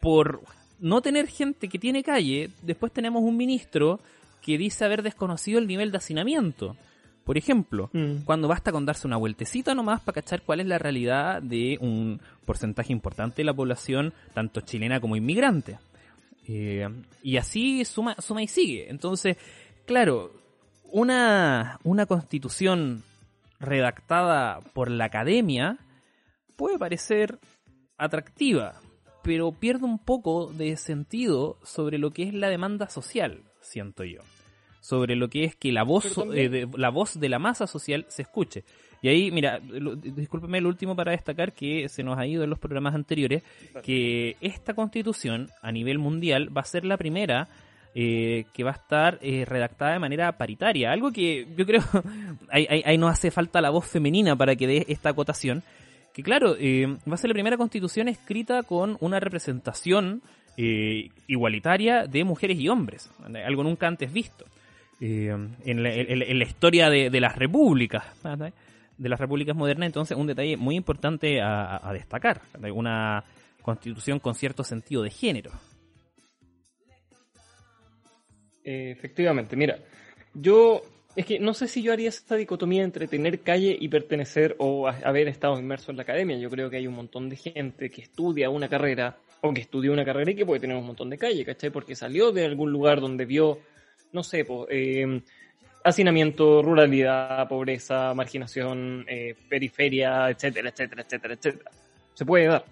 [0.00, 0.42] por
[0.80, 4.00] no tener gente que tiene calle, después tenemos un ministro
[4.42, 6.76] que dice haber desconocido el nivel de hacinamiento.
[7.24, 8.24] Por ejemplo, Mm.
[8.24, 12.20] cuando basta con darse una vueltecita nomás para cachar cuál es la realidad de un
[12.44, 15.78] porcentaje importante de la población, tanto chilena como inmigrante.
[16.48, 16.88] Eh,
[17.22, 18.90] y así suma, suma y sigue.
[18.90, 19.36] Entonces,
[19.86, 20.32] claro,
[20.90, 23.04] una, una constitución
[23.60, 25.78] redactada por la academia
[26.56, 27.38] puede parecer
[28.04, 28.74] atractiva,
[29.22, 34.20] pero pierde un poco de sentido sobre lo que es la demanda social, siento yo.
[34.80, 38.06] Sobre lo que es que la voz, eh, de, la voz de la masa social
[38.08, 38.64] se escuche.
[39.02, 42.50] Y ahí, mira, lo- discúlpeme lo último para destacar que se nos ha ido en
[42.50, 43.42] los programas anteriores,
[43.82, 47.48] que esta constitución a nivel mundial va a ser la primera
[47.94, 50.92] eh, que va a estar eh, redactada de manera paritaria.
[50.92, 51.82] Algo que yo creo,
[52.50, 55.62] ahí, ahí, no hace falta la voz femenina para que dé esta acotación.
[56.20, 60.20] Que claro, eh, va a ser la primera constitución escrita con una representación
[61.26, 63.10] igualitaria de mujeres y hombres,
[63.46, 64.44] algo nunca antes visto.
[65.00, 68.04] En la, historia de, las repúblicas,
[68.98, 72.42] de las repúblicas modernas, entonces un detalle muy importante a, a destacar,
[72.74, 73.24] una
[73.62, 75.52] constitución con cierto sentido de género.
[78.62, 79.78] efectivamente, mira,
[80.34, 80.82] yo
[81.16, 84.86] es que no sé si yo haría esta dicotomía entre tener calle y pertenecer o
[84.86, 86.38] haber estado inmerso en la academia.
[86.38, 89.92] Yo creo que hay un montón de gente que estudia una carrera o que estudió
[89.92, 91.70] una carrera y que puede tener un montón de calle, ¿cachai?
[91.70, 93.58] Porque salió de algún lugar donde vio,
[94.12, 95.20] no sé, eh,
[95.82, 101.70] hacinamiento, ruralidad, pobreza, marginación, eh, periferia, etcétera, etcétera, etcétera, etcétera.
[102.14, 102.64] Se puede dar.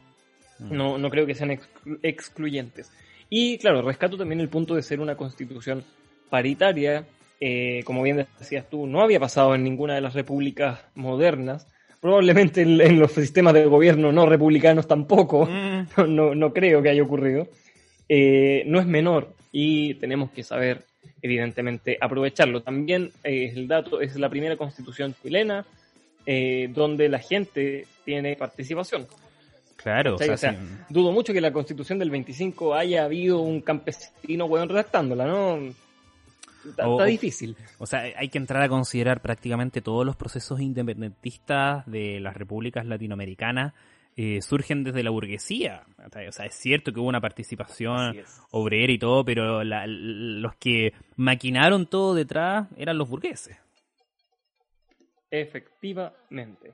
[0.58, 0.76] Mm.
[0.76, 1.58] No, no creo que sean
[2.02, 2.92] excluyentes.
[3.30, 5.84] Y claro, rescato también el punto de ser una constitución
[6.30, 7.04] paritaria.
[7.40, 11.66] Eh, como bien decías tú, no había pasado en ninguna de las repúblicas modernas.
[12.00, 15.46] Probablemente en, los sistemas de gobierno no republicanos tampoco.
[15.46, 15.78] Mm.
[16.08, 17.48] No, no, creo que haya ocurrido.
[18.08, 20.82] Eh, no es menor y tenemos que saber,
[21.22, 22.62] evidentemente, aprovecharlo.
[22.62, 25.64] También eh, el dato es la primera constitución chilena
[26.74, 29.06] donde la gente tiene participación.
[29.76, 30.56] Claro, o sea,
[30.90, 35.72] dudo mucho que la constitución del 25 haya habido un campesino weón redactándola, ¿no?
[36.70, 37.56] Está, difícil.
[37.78, 42.86] O sea, hay que entrar a considerar prácticamente todos los procesos independentistas de las repúblicas
[42.86, 43.74] latinoamericanas
[44.16, 45.84] eh, surgen desde la burguesía.
[46.28, 48.16] O sea, es cierto que hubo una participación
[48.50, 53.56] obrera y todo, pero los que maquinaron todo detrás eran los burgueses.
[55.30, 56.72] Efectivamente.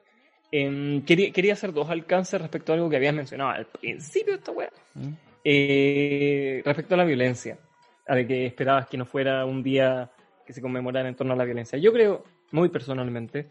[0.51, 4.53] Em, quería, hacer dos alcances respecto a algo que habías mencionado al principio de esta
[4.53, 4.71] weá.
[4.95, 5.13] Mm.
[5.45, 7.59] Eh, respecto a la violencia.
[8.07, 10.11] A que esperabas que no fuera un día
[10.47, 11.79] que se conmemorara en torno a la violencia.
[11.79, 13.49] Yo creo, muy personalmente,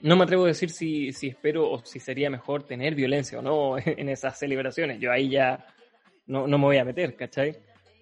[0.00, 3.42] no me atrevo a decir si, si espero o si sería mejor tener violencia o
[3.42, 5.00] no en esas celebraciones.
[5.00, 5.66] Yo ahí ya
[6.26, 7.56] no, no me voy a meter, ¿cachai?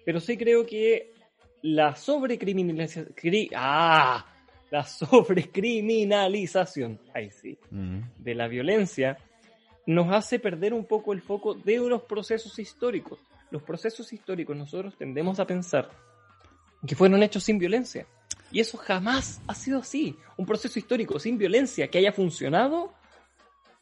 [0.05, 1.13] Pero sí creo que
[1.61, 3.13] la sobrecriminalización.
[3.55, 4.25] ¡Ah!
[4.69, 7.99] la sobrecriminalización, ahí sí, mm.
[8.17, 9.17] de la violencia,
[9.85, 13.19] nos hace perder un poco el foco de los procesos históricos.
[13.51, 15.89] Los procesos históricos nosotros tendemos a pensar
[16.85, 18.05] que fueron hechos sin violencia.
[18.51, 20.15] Y eso jamás ha sido así.
[20.37, 22.93] Un proceso histórico sin violencia que haya funcionado,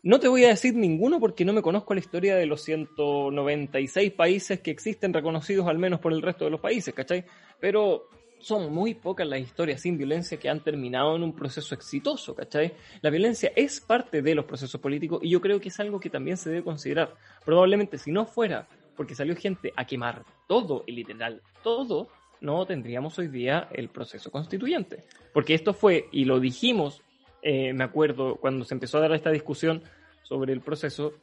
[0.06, 4.12] no te voy a decir ninguno porque no me conozco la historia de los 196
[4.14, 7.26] países que existen reconocidos al menos por el resto de los países, ¿cachai?
[7.60, 12.36] Pero son muy pocas las historias sin violencia que han terminado en un proceso exitoso,
[12.36, 12.74] ¿cachai?
[13.02, 16.12] La violencia es parte de los procesos políticos y yo creo que es algo que
[16.12, 17.16] también se debe considerar.
[17.44, 22.10] Probablemente si no fuera porque salió gente a quemar todo y literal todo,
[22.42, 25.04] no tendríamos hoy día el proceso constituyente.
[25.34, 27.02] Porque esto fue, y lo dijimos,
[27.42, 29.84] eh, me acuerdo, cuando se empezó a dar esta discusión
[30.24, 31.14] sobre el proceso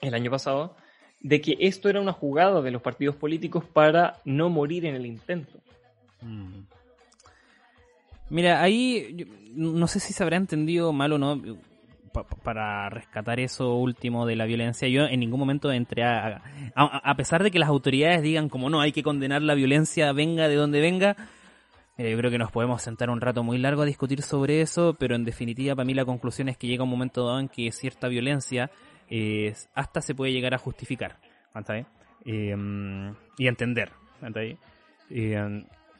[0.00, 0.76] el año pasado,
[1.20, 5.06] de que esto era una jugada de los partidos políticos para no morir en el
[5.06, 5.58] intento.
[6.20, 6.64] Mm.
[8.30, 11.40] Mira, ahí no sé si se habrá entendido mal o no
[12.14, 14.88] para rescatar eso último de la violencia.
[14.88, 16.42] Yo en ningún momento entré a,
[16.74, 20.48] a, pesar de que las autoridades digan como no, hay que condenar la violencia, venga
[20.48, 21.16] de donde venga.
[21.96, 24.96] Eh, yo creo que nos podemos sentar un rato muy largo a discutir sobre eso,
[24.98, 27.70] pero en definitiva para mí la conclusión es que llega un momento dado en que
[27.70, 28.70] cierta violencia
[29.08, 31.18] eh, hasta se puede llegar a justificar,
[32.24, 32.56] eh,
[33.38, 33.92] y entender,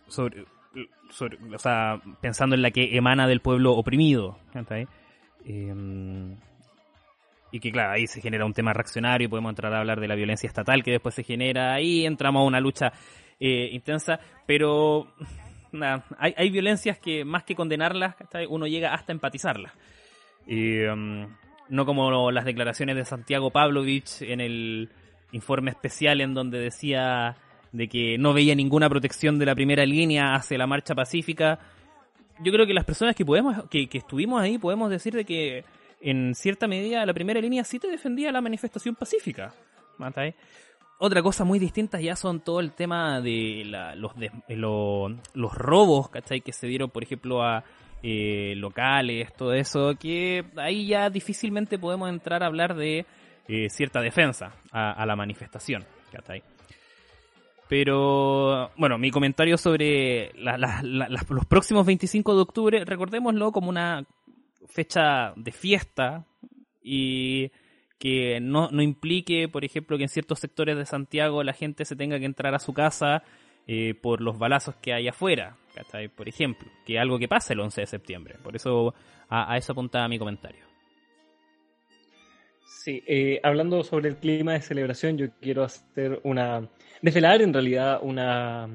[0.08, 4.38] o sea, pensando en la que emana del pueblo oprimido.
[5.44, 6.36] Em,
[7.52, 10.14] y que claro, ahí se genera un tema reaccionario, podemos entrar a hablar de la
[10.14, 12.92] violencia estatal que después se genera, ahí entramos a una lucha
[13.38, 15.08] eh, intensa, pero
[15.72, 18.16] nada, hay, hay, violencias que más que condenarlas,
[18.48, 19.72] uno llega hasta empatizarlas.
[20.46, 21.28] Em,
[21.68, 24.90] no como las declaraciones de Santiago Pavlovich en el
[25.32, 27.36] informe especial en donde decía
[27.72, 31.58] de que no veía ninguna protección de la primera línea hacia la marcha pacífica.
[32.40, 35.64] Yo creo que las personas que podemos, que, estuvimos ahí, podemos decir de que
[36.00, 39.54] en cierta medida la primera línea sí te defendía la manifestación pacífica.
[40.98, 43.62] Otra cosa muy distinta ya son todo el tema de
[43.96, 46.40] los, eh, los robos, ¿cachai?
[46.40, 47.64] Que se dieron, por ejemplo, a
[48.02, 53.06] eh, locales, todo eso, que ahí ya difícilmente podemos entrar a hablar de
[53.48, 56.42] eh, cierta defensa a, a la manifestación, ¿cachai?
[57.76, 64.06] Pero bueno, mi comentario sobre los próximos 25 de octubre, recordémoslo como una
[64.68, 66.24] fecha de fiesta
[66.84, 67.50] y
[67.98, 71.96] que no, no implique, por ejemplo, que en ciertos sectores de Santiago la gente se
[71.96, 73.24] tenga que entrar a su casa
[73.66, 76.06] eh, por los balazos que hay afuera, ¿cachai?
[76.06, 78.36] Por ejemplo, que algo que pasa el 11 de septiembre.
[78.40, 78.94] Por eso
[79.28, 80.73] a, a eso apuntaba mi comentario.
[82.66, 86.68] Sí, eh, hablando sobre el clima de celebración, yo quiero hacer una.
[87.02, 88.68] desvelar en realidad una.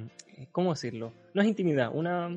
[0.51, 1.11] ¿Cómo decirlo?
[1.33, 2.29] No es intimidad, una.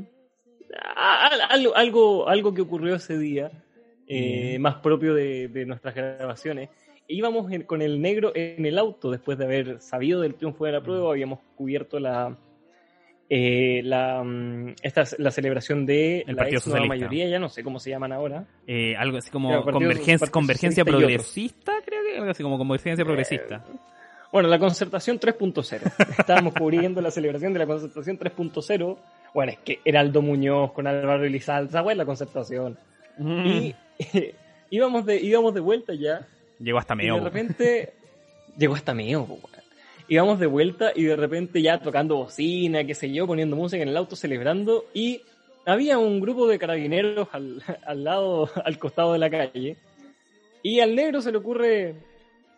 [1.51, 3.51] Algo, algo, algo que ocurrió ese día,
[4.07, 6.71] eh, más propio de, de nuestras grabaciones.
[7.09, 10.73] Íbamos en- con el negro en el auto después de haber sabido del triunfo de
[10.73, 12.37] la prueba, habíamos cubierto la.
[13.35, 17.49] Eh, la, mm, esta, la celebración de El la Partido ex nueva mayoría, ya no
[17.49, 18.45] sé cómo se llaman ahora.
[18.67, 23.03] Eh, algo así como Claro, convergencia, partido y progresista, creo que algo así como convergencia
[23.07, 23.65] progresista.
[24.31, 25.81] Bueno, la concertación 3.0.
[26.19, 28.99] Estábamos cubriendo la celebración de la concertación 3.0.
[29.33, 32.77] Bueno, es que Heraldo Muñoz con Álvaro Elizalde, esa fue la concertación.
[33.19, 33.75] Y
[34.69, 36.27] íbamos, de, íbamos de vuelta ya.
[36.59, 37.15] Llegó hasta Y medio.
[37.15, 37.95] de repente
[38.59, 39.62] llegó hasta weón.
[40.13, 43.89] Íbamos de vuelta y de repente ya tocando bocina, qué sé yo, poniendo música en
[43.89, 44.85] el auto, celebrando.
[44.93, 45.23] Y
[45.65, 49.79] había un grupo de carabineros al, al lado, al costado de la calle.
[50.63, 51.95] Y al negro se le ocurre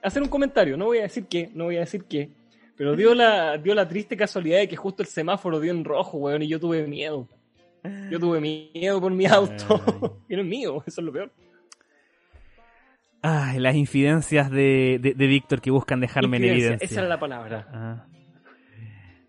[0.03, 0.77] hacer un comentario.
[0.77, 2.29] No voy a decir qué, no voy a decir qué.
[2.77, 6.19] Pero dio la, dio la triste casualidad de que justo el semáforo dio en rojo,
[6.19, 7.29] weón, y yo tuve miedo.
[8.11, 10.19] Yo tuve miedo por mi auto.
[10.29, 11.31] y no es mío, eso es lo peor.
[13.27, 16.85] Ay, las infidencias de, de, de Víctor que buscan dejarme en evidencia.
[16.85, 17.67] Esa era la palabra.
[17.73, 18.05] Ah.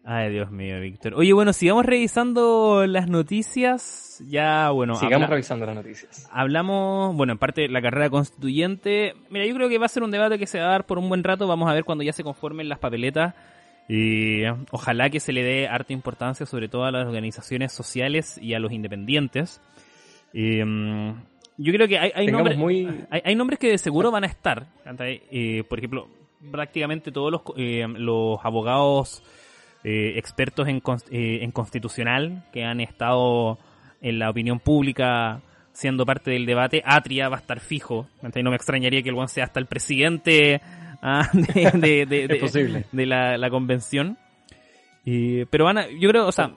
[0.03, 1.13] Ay, Dios mío, Víctor.
[1.15, 4.21] Oye, bueno, sigamos revisando las noticias.
[4.27, 6.29] Ya, bueno, Sigamos habla- revisando las noticias.
[6.31, 9.13] hablamos, bueno, en parte la carrera constituyente.
[9.29, 10.99] Mira, yo creo que va a ser un debate que se va a dar por
[10.99, 11.47] un buen rato.
[11.47, 13.33] Vamos a ver cuando ya se conformen las papeletas.
[13.87, 18.53] Y ojalá que se le dé harta importancia, sobre todo a las organizaciones sociales y
[18.55, 19.61] a los independientes.
[20.33, 21.15] Y, mm,
[21.57, 22.57] yo creo que hay, hay nombres.
[22.57, 22.87] muy...
[23.09, 24.67] Hay, hay nombres que de seguro van a estar.
[25.31, 26.07] Eh, por ejemplo,
[26.51, 29.23] prácticamente todos los, eh, los abogados
[29.83, 33.57] eh, expertos en, eh, en constitucional que han estado
[34.01, 35.41] en la opinión pública
[35.73, 38.07] siendo parte del debate, Atria va a estar fijo.
[38.21, 38.43] ¿cachai?
[38.43, 40.61] No me extrañaría que el buen sea hasta el presidente
[41.01, 44.17] ah, de la, la convención.
[45.03, 46.53] Y- pero van a, yo creo, o sea,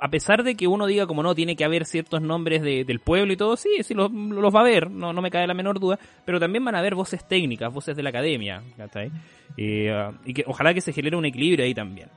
[0.00, 3.00] a pesar de que uno diga como no, tiene que haber ciertos nombres de- del
[3.00, 5.78] pueblo y todo, sí, sí, los, va a haber, no, no me cae la menor
[5.78, 9.10] duda, pero también van a haber voces técnicas, voces de la academia, ¿cachai?
[9.56, 12.08] Eh, ah, y que ojalá que se genere un equilibrio ahí también.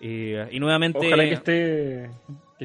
[0.00, 1.06] Eh, y nuevamente...
[1.06, 2.10] Ojalá que esté,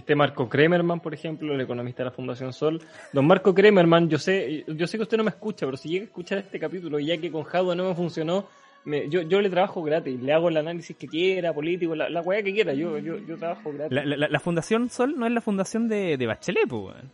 [0.06, 2.82] que Marco Kremerman, por ejemplo, el economista de la Fundación Sol.
[3.14, 6.04] Don Marco Kremerman, yo sé, yo sé que usted no me escucha, pero si llega
[6.04, 8.46] a escuchar este capítulo y ya que con Jadwe no me funcionó,
[8.86, 12.22] me- yo, yo le trabajo gratis, le hago el análisis que quiera, político, la, la
[12.22, 13.92] weá que quiera, yo, yo, yo trabajo gratis.
[13.96, 17.12] La, la- la Fundación Sol no es la fundación de, de Bachelet, pues, weón.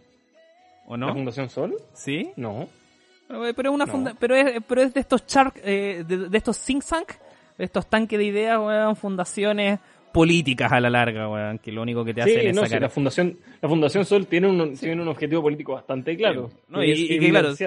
[0.86, 1.08] ¿O no?
[1.08, 1.76] ¿La Fundación Sol?
[1.94, 2.32] ¿Sí?
[2.38, 2.68] No.
[3.28, 3.92] Pero, eh, una No.
[3.92, 7.10] funda- pero es, pero es de estos char, eh, de, de estos think tank,
[7.58, 9.80] de estos tanques de ideas, weón, fundaciones
[10.18, 12.68] políticas a la larga, weón, que lo único que te hacen Sí, es no, sí,
[12.68, 16.50] sacar la Fundación, la Fundación Sol tiene un, tiene un objetivo político bastante claro.
[16.70, 17.64] No, y- es y que claro, sí,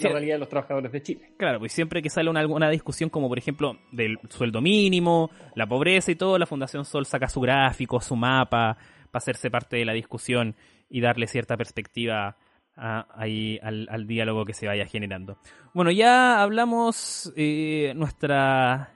[0.00, 1.30] la realidad de los trabajadores de Chile.
[1.38, 5.66] Claro, pues siempre que sale una, alguna discusión como por ejemplo del sueldo mínimo, la
[5.66, 8.76] pobreza y todo, la Fundación Sol saca su gráfico, su mapa,
[9.10, 10.54] para hacerse parte de la discusión
[10.90, 12.36] y darle cierta perspectiva
[12.76, 15.36] a- ahí al, al diálogo que se vaya generando.
[15.74, 18.94] Bueno, ya hablamos eh, nuestra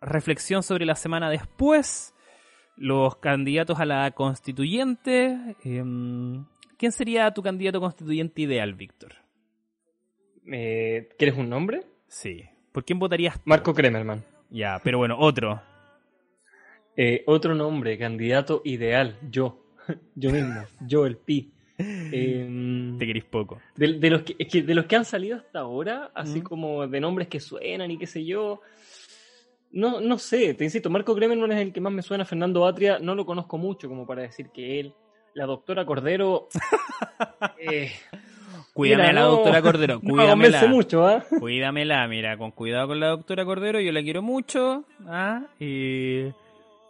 [0.00, 2.14] reflexión sobre la semana después,
[2.76, 5.56] los candidatos a la constituyente.
[5.64, 6.44] em,
[6.76, 9.14] ¿Quién sería tu candidato constituyente ideal, Víctor?
[10.50, 11.82] Eh, ¿Quieres un nombre?
[12.06, 12.44] Sí.
[12.72, 13.34] ¿Por quién votarías?
[13.36, 13.42] tú?
[13.46, 14.24] Marco Kremerman.
[14.50, 15.60] Ya, pero bueno, otro.
[16.96, 19.64] Eh, otro nombre, candidato ideal, yo.
[20.14, 21.50] Yo mismo, yo el Pi.
[21.78, 23.58] Eh, Te querís poco.
[23.76, 26.42] de, de los que, es que de los que han salido hasta ahora, así Mm.
[26.42, 28.60] como de nombres que suenan y qué sé yo.
[29.70, 32.98] No, no sé, te insisto, Marco Kremerman es el que más me suena, Fernando Atria,
[32.98, 34.94] no lo conozco mucho como para decir que él.
[35.34, 36.48] La doctora Cordero.
[37.58, 37.92] eh,
[38.72, 40.66] Cuídame mira, a la no- doctora Cordero, No cuídamela.
[40.66, 41.24] mucho, ¿ah?
[41.38, 44.84] Cuídamela, mira, con cuidado con la doctora Cordero, yo la quiero mucho.
[45.06, 45.42] ¿ah?
[45.60, 46.24] Y,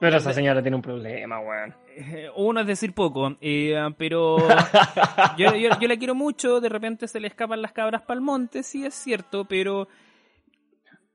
[0.01, 1.75] Pero esa señora tiene un problema, weón.
[1.97, 4.39] eh, uno es decir poco, eh, pero
[5.37, 8.63] yo, yo, yo la quiero mucho, de repente se le escapan las cabras pa'l monte,
[8.63, 9.89] sí es cierto, pero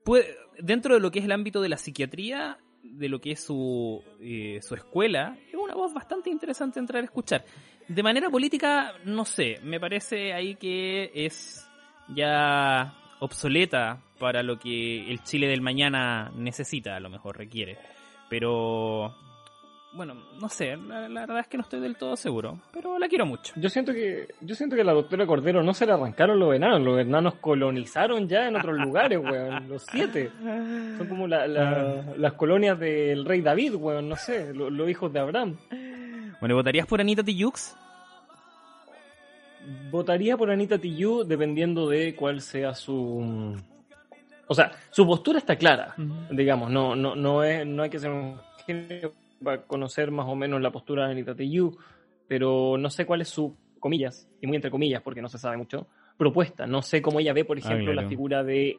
[0.04, 3.43] puede- dentro de lo que es el ámbito de la psiquiatría, de lo que es
[3.43, 7.45] su, eh, su escuela, es una voz bastante interesante entrar a escuchar.
[7.88, 11.68] De manera política, no sé, me parece ahí que es
[12.16, 17.78] ya obsoleta para lo que el Chile del mañana necesita, a lo mejor requiere.
[18.30, 19.16] Pero
[19.96, 23.08] bueno, no sé, la, la verdad es que no estoy del todo seguro, pero la
[23.08, 23.54] quiero mucho.
[23.58, 26.56] Yo siento que yo siento que a la doctora Cordero no se le arrancaron los
[26.56, 30.32] enanos, los enanos colonizaron ya en otros lugares, weón, los siete.
[30.98, 35.14] Son como la- la- las colonias del rey David, weón, no sé, lo- los hijos
[35.14, 35.58] de Abraham.
[36.39, 37.76] Bueno, ¿votarías por Anita Tijoux?
[39.91, 43.56] Votaría por Anita Tijoux dependiendo de cuál sea su...
[44.48, 45.96] O sea, su postura está clara,
[46.30, 48.38] digamos, no, no, no, es, no hay que ser un
[49.44, 51.78] para conocer más o menos la postura de Anita Tijoux,
[52.28, 55.58] pero no sé cuál es su, comillas, y muy entre comillas porque no se sabe
[55.58, 55.88] mucho,
[56.18, 56.66] propuesta.
[56.68, 58.02] No sé cómo ella ve, por ejemplo, claro.
[58.02, 58.78] la figura del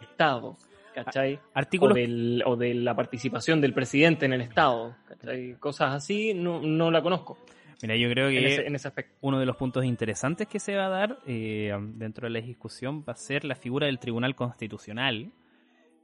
[0.00, 0.56] Estado,
[0.94, 1.34] ¿cachai?
[1.34, 5.54] O, Artículos del- o de la participación del presidente en el Estado, ¿cachai?
[5.54, 7.38] Cosas así, no, no la conozco
[7.82, 9.14] Mira, yo creo en que ese, en ese aspecto.
[9.20, 13.04] uno de los puntos interesantes que se va a dar eh, dentro de la discusión
[13.06, 15.30] va a ser la figura del Tribunal Constitucional.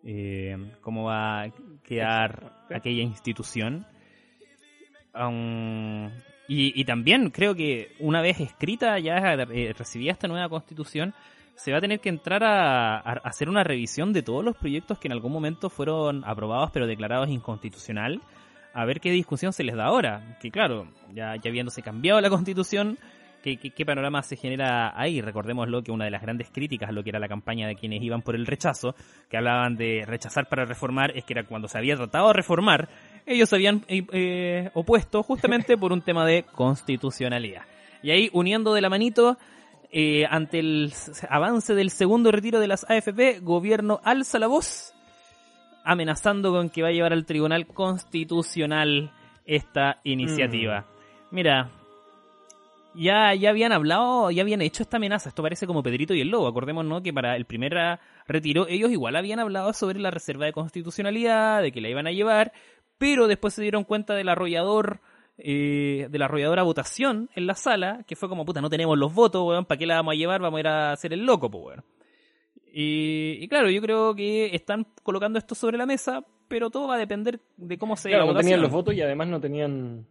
[0.05, 1.51] Eh, cómo va a
[1.83, 3.87] quedar aquella institución.
[5.15, 6.07] Um,
[6.49, 11.15] y, y también creo que una vez escrita, ya eh, recibida esta nueva constitución,
[11.55, 14.99] se va a tener que entrar a, a hacer una revisión de todos los proyectos
[14.99, 18.23] que en algún momento fueron aprobados pero declarados inconstitucional
[18.73, 20.39] a ver qué discusión se les da ahora.
[20.41, 22.99] Que claro, ya, ya habiéndose cambiado la constitución,
[23.43, 25.21] ¿qué, qué, qué panorama se genera ahí?
[25.21, 28.03] Recordémoslo que una de las grandes críticas a lo que era la campaña de quienes
[28.03, 28.95] iban por el rechazo,
[29.29, 32.89] que hablaban de rechazar para reformar, es que era cuando se había tratado de reformar,
[33.27, 37.63] ellos se habían eh, eh, opuesto justamente por un tema de constitucionalidad.
[38.03, 39.37] Y ahí, uniendo de la manito,
[39.93, 40.93] eh, ante el
[41.29, 44.95] avance del segundo retiro de las AFP, gobierno alza la voz
[45.85, 49.13] amenazando con que va a llevar al Tribunal Constitucional
[49.47, 50.87] esta iniciativa.
[51.31, 51.71] Mira,
[52.95, 55.29] ya, ya habían hablado, ya habían hecho esta amenaza.
[55.29, 56.49] Esto parece como Pedrito y el Lobo.
[56.49, 60.53] Acordémonos que para el primer ah, retiro ellos igual habían hablado sobre la reserva de
[60.53, 62.53] constitucionalidad, de que la iban a llevar,
[62.99, 65.01] pero después se dieron cuenta del arrollador,
[65.39, 69.15] eh, de la arrolladora votación en la sala, que fue como, puta, no tenemos los
[69.15, 70.41] votos, weón, ¿para qué la vamos a llevar?
[70.41, 71.85] Vamos a ir a hacer el loco, pues, weón.
[72.73, 76.97] Y, y claro, yo creo que están colocando esto sobre la mesa, pero todo va
[76.97, 80.07] a depender de cómo se Claro, la no tenían los votos y además no tenían.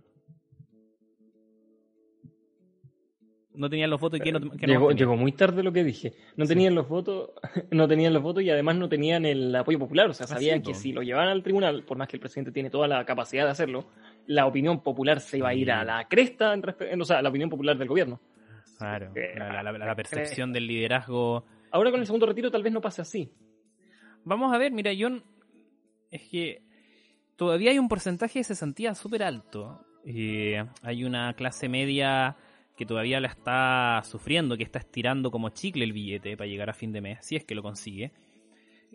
[3.60, 6.14] No tenían los votos y que no, que no llegó, muy tarde lo que dije.
[6.38, 7.32] No tenían los votos,
[7.72, 10.10] no tenían los votos y además no tenían el apoyo popular.
[10.10, 12.53] O sea, Ah, sabían que si lo llevaban al tribunal, por más que el presidente
[12.53, 13.88] tiene toda la capacidad de hacerlo,
[14.28, 17.28] la opinión popular se iba a ir a la cresta, en en- o sea, la
[17.28, 18.22] opinión popular del gobierno.
[18.78, 21.45] Claro, Eh, la, la- la percepción del liderazgo.
[21.72, 23.30] Ahora con el segundo retiro tal vez no pase así.
[24.24, 25.10] Vamos a ver, mira, yo
[26.12, 26.62] es que
[27.36, 29.86] todavía hay un porcentaje de cesantía súper alto.
[30.05, 32.38] Eh, hay una clase media
[32.80, 36.74] que todavía la está sufriendo, que está estirando como chicle el billete para llegar a
[36.74, 38.14] fin de mes, si es que lo consigue.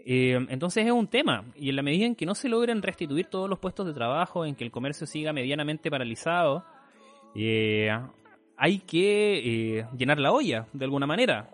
[0.07, 3.26] Eh, entonces es un tema, y en la medida en que no se logren restituir
[3.26, 6.64] todos los puestos de trabajo, en que el comercio siga medianamente paralizado,
[7.35, 7.91] eh,
[8.57, 11.51] hay que eh, llenar la olla de alguna manera.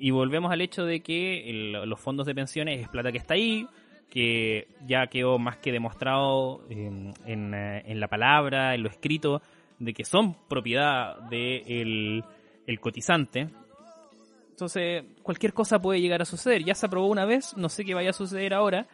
[0.00, 3.68] Y volvemos al hecho de que los fondos de pensiones es plata que está ahí,
[4.10, 9.42] que ya quedó más que demostrado en la palabra, en lo escrito,
[9.82, 12.24] de que son propiedad del
[12.66, 13.48] el cotizante.
[14.50, 16.62] Entonces, cualquier cosa puede llegar a suceder.
[16.62, 18.86] Ya se aprobó una vez, no sé qué vaya a suceder ahora,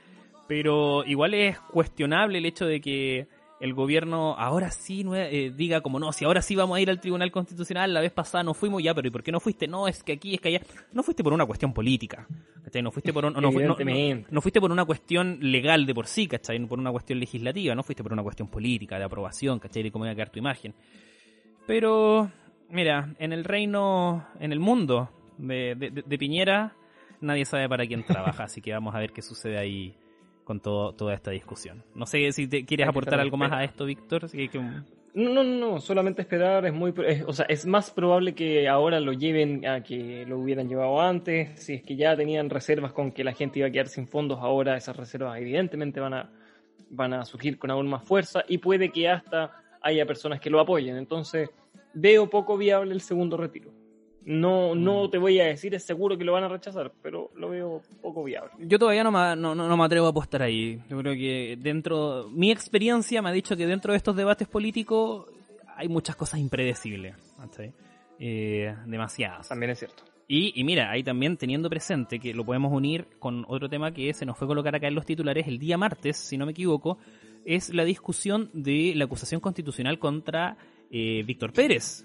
[0.47, 3.29] pero igual es cuestionable el hecho de que
[3.61, 7.01] el gobierno ahora sí eh, diga como no, si ahora sí vamos a ir al
[7.01, 9.67] Tribunal Constitucional, la vez pasada no fuimos ya, pero ¿y por qué no fuiste?
[9.67, 10.61] No, es que aquí, es que allá.
[10.93, 12.27] No fuiste por una cuestión política,
[12.63, 12.83] ¿cachai?
[12.83, 14.29] No fuiste por, un- no, fu- no- no- Evidentemente.
[14.31, 16.59] no fuiste por una cuestión legal de por sí, ¿cachai?
[16.59, 19.83] No por una cuestión legislativa, no fuiste por una cuestión política, de aprobación, ¿cachai?
[19.83, 20.73] De cómo iba a quedar tu imagen.
[21.67, 22.31] Pero,
[22.71, 26.75] mira, en el reino, en el mundo de, de- de- de Piñera,
[27.21, 29.95] nadie sabe para quién trabaja, así que vamos a ver qué sucede ahí
[30.49, 31.85] con todo, toda esta discusión.
[31.95, 34.31] No sé si te quieres aportar algo más a esto, Víctor.
[34.31, 34.59] Que-
[35.13, 38.99] No, no, no, solamente esperar es muy, es- o sea, es más probable que ahora
[38.99, 43.13] lo lleven a que lo hubieran llevado antes, si es que ya tenían reservas con
[43.13, 46.31] que la gente iba a quedar sin fondos, ahora esas reservas evidentemente van a,
[46.89, 50.61] van a surgir con aún más fuerza y puede que hasta haya personas que lo
[50.61, 51.51] apoyen, entonces
[51.93, 53.71] veo poco viable el segundo retiro.
[54.25, 57.49] No, no te voy a decir es seguro que lo van a rechazar, pero lo
[57.51, 58.51] veo poco viable.
[58.59, 60.81] Yo todavía no me, no, no- no me atrevo a apostar ahí.
[60.91, 65.27] Yo creo que dentro, mi experiencia me ha dicho que dentro de estos debates políticos
[65.77, 67.15] hay muchas cosas impredecibles.
[68.19, 69.49] Eh, demasiadas.
[69.49, 70.03] También es cierto.
[70.27, 74.13] Y, y mira, ahí también teniendo presente que lo podemos unir con otro tema que
[74.13, 76.53] se nos fue a colocar acá en los titulares el día martes, si no me
[76.53, 76.99] equivoco,
[77.47, 80.59] es la discusión de la acusación constitucional contra
[80.91, 82.05] eh, Víctor Pérez,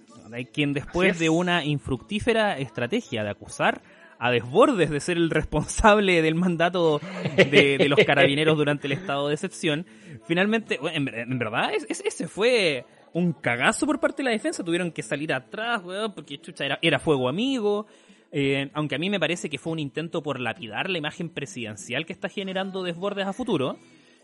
[0.51, 3.81] quien después de una infructífera estrategia de acusar
[4.19, 7.01] a desbordes de ser el responsable del mandato
[7.35, 9.85] de, de los carabineros durante el estado de excepción,
[10.25, 14.63] finalmente, en, en verdad, es- es- ese fue un cagazo por parte de la defensa.
[14.63, 17.85] Tuvieron que salir atrás, weón, porque chucha, era, era fuego amigo.
[18.31, 22.05] Eh, aunque a mí me parece que fue un intento por lapidar la imagen presidencial
[22.07, 23.77] que está generando desbordes a futuro.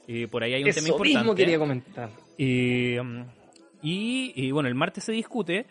[0.08, 1.20] Eh, por ahí hay un tema Eso importante.
[1.20, 2.10] mismo quería comentar.
[2.38, 3.00] Eh,
[3.82, 5.66] y, bueno, el martes se discute.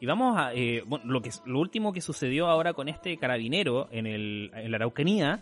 [0.00, 0.52] Y vamos a.
[0.54, 4.70] eh, bueno, lo, que, lo último que sucedió ahora con este carabinero en, el, en
[4.70, 5.40] la Araucanía.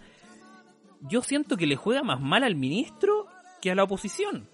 [1.08, 3.26] Yo siento que le juega más mal al ministro
[3.60, 4.48] que a la oposición.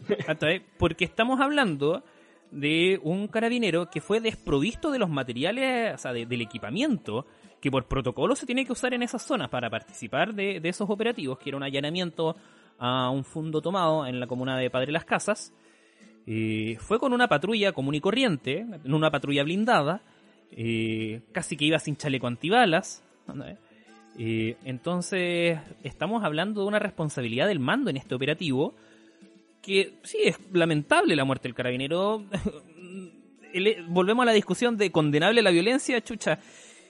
[0.79, 2.03] Porque estamos hablando
[2.51, 7.27] de un carabinero que fue desprovisto de los materiales, o sea, de- del equipamiento
[7.61, 10.89] que por protocolo se tiene que usar en esas zonas para participar de, de esos
[10.89, 12.37] operativos, que era un allanamiento
[12.79, 15.53] a un fondo tomado en la comuna de Padre Las Casas.
[16.31, 20.03] Eh, fue con una patrulla común y corriente, en una patrulla blindada,
[21.33, 23.03] casi que iba sin chaleco antibalas.
[24.19, 28.75] entonces, estamos hablando de una responsabilidad del mando en este operativo,
[29.63, 32.25] que sí, es lamentable la muerte del carabinero.
[33.89, 36.39] Volvemos a la discusión de condenable la violencia, chucha.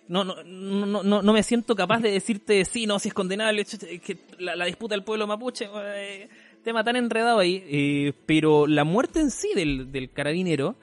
[0.09, 3.64] No, no, no, no, no me siento capaz de decirte sí, no, si es condenable,
[3.64, 6.28] chucha, que la, la disputa del pueblo mapuche, eh,
[6.68, 10.76] tema tan enredado ahí, eh, pero la muerte en sí del, del carabinero,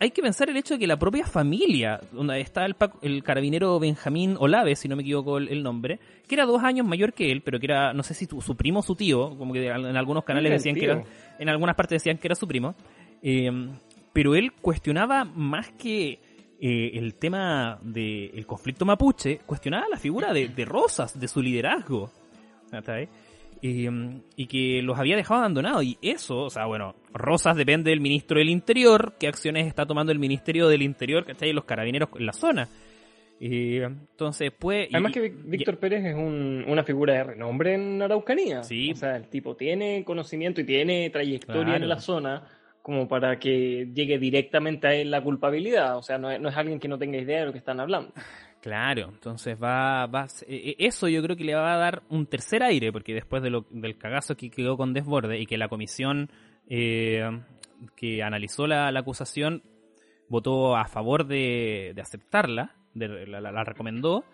[0.00, 4.36] hay que pensar el hecho de que la propia familia, donde está el, carabinero Benjamín
[4.38, 7.42] Olave, si no me equivoco el, el nombre, que era dos años mayor que él,
[7.42, 9.96] pero que era, no sé si tu- su primo o su tío, como que en
[9.96, 11.04] algunos canales decían que era,
[11.38, 12.74] en algunas partes decían que era su primo,
[13.22, 13.50] eh,
[14.12, 16.18] pero él cuestionaba más que
[16.60, 22.10] eh, el tema del conflicto mapuche, cuestionaba la figura de, de Rosas, de su liderazgo.
[22.70, 23.04] ¿cachai?
[23.04, 23.08] Eh,
[23.66, 25.82] y que los había dejado abandonados.
[25.84, 30.12] Y eso, o sea, bueno, Rosas depende del ministro del Interior, qué acciones está tomando
[30.12, 31.50] el Ministerio del Interior, ¿cachai?
[31.50, 32.68] Y los carabineros en la zona.
[33.40, 34.88] Eh, entonces, pues...
[34.90, 38.62] y- Además que Vic- Víctor Pérez es un- una figura de renombre en Araucanía.
[38.62, 38.92] Sí.
[38.92, 41.82] O sea, el tipo tiene conocimiento y tiene trayectoria Claro.
[41.82, 42.44] en la zona
[42.82, 45.96] como para que llegue directamente a él la culpabilidad.
[45.96, 47.80] O sea, no es, no es alguien que no tenga idea de lo que están
[47.80, 48.12] hablando.
[48.64, 52.24] Claro, entonces va, va eh, eh, eso yo creo que le va a dar un
[52.24, 55.68] tercer aire, porque después de lo, del cagazo que quedó con Desborde y que la
[55.68, 56.30] comisión
[56.70, 57.28] eh,
[57.94, 59.62] que analizó la, la acusación
[60.30, 64.24] votó a favor de, de aceptarla, de- la, la- recomendó,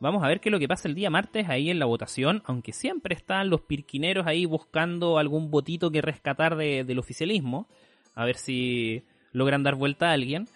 [0.00, 2.42] vamos a ver qué es lo que pasa el día martes ahí en la votación,
[2.44, 7.66] aunque siempre están los pirquineros ahí buscando algún votito que rescatar de- del oficialismo,
[8.14, 10.46] a ver si logran dar vuelta a alguien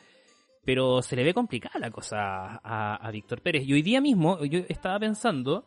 [0.65, 3.65] pero se le ve complicada la cosa a, a Víctor Pérez.
[3.67, 5.65] Y hoy día mismo yo estaba pensando,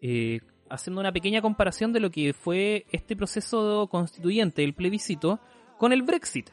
[0.00, 5.40] eh, haciendo una pequeña comparación de lo que fue este proceso constituyente, el plebiscito,
[5.78, 6.50] con el Brexit.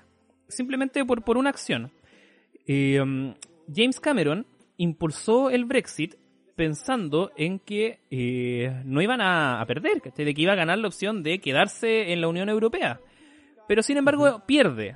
[0.48, 1.92] Simplemente por, por una acción.
[2.68, 3.34] Eh, um,
[3.74, 4.46] James Cameron
[4.78, 6.16] impulsó el Brexit
[6.56, 10.88] pensando en que eh, no iban a, a perder, de que iba a ganar la
[10.88, 13.00] opción de quedarse en la Unión Europea.
[13.68, 14.96] Pero sin embargo pierde.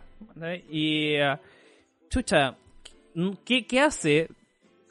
[0.70, 1.38] Y eh,
[2.10, 2.56] chucha,
[3.46, 4.30] ¿qué, qué hace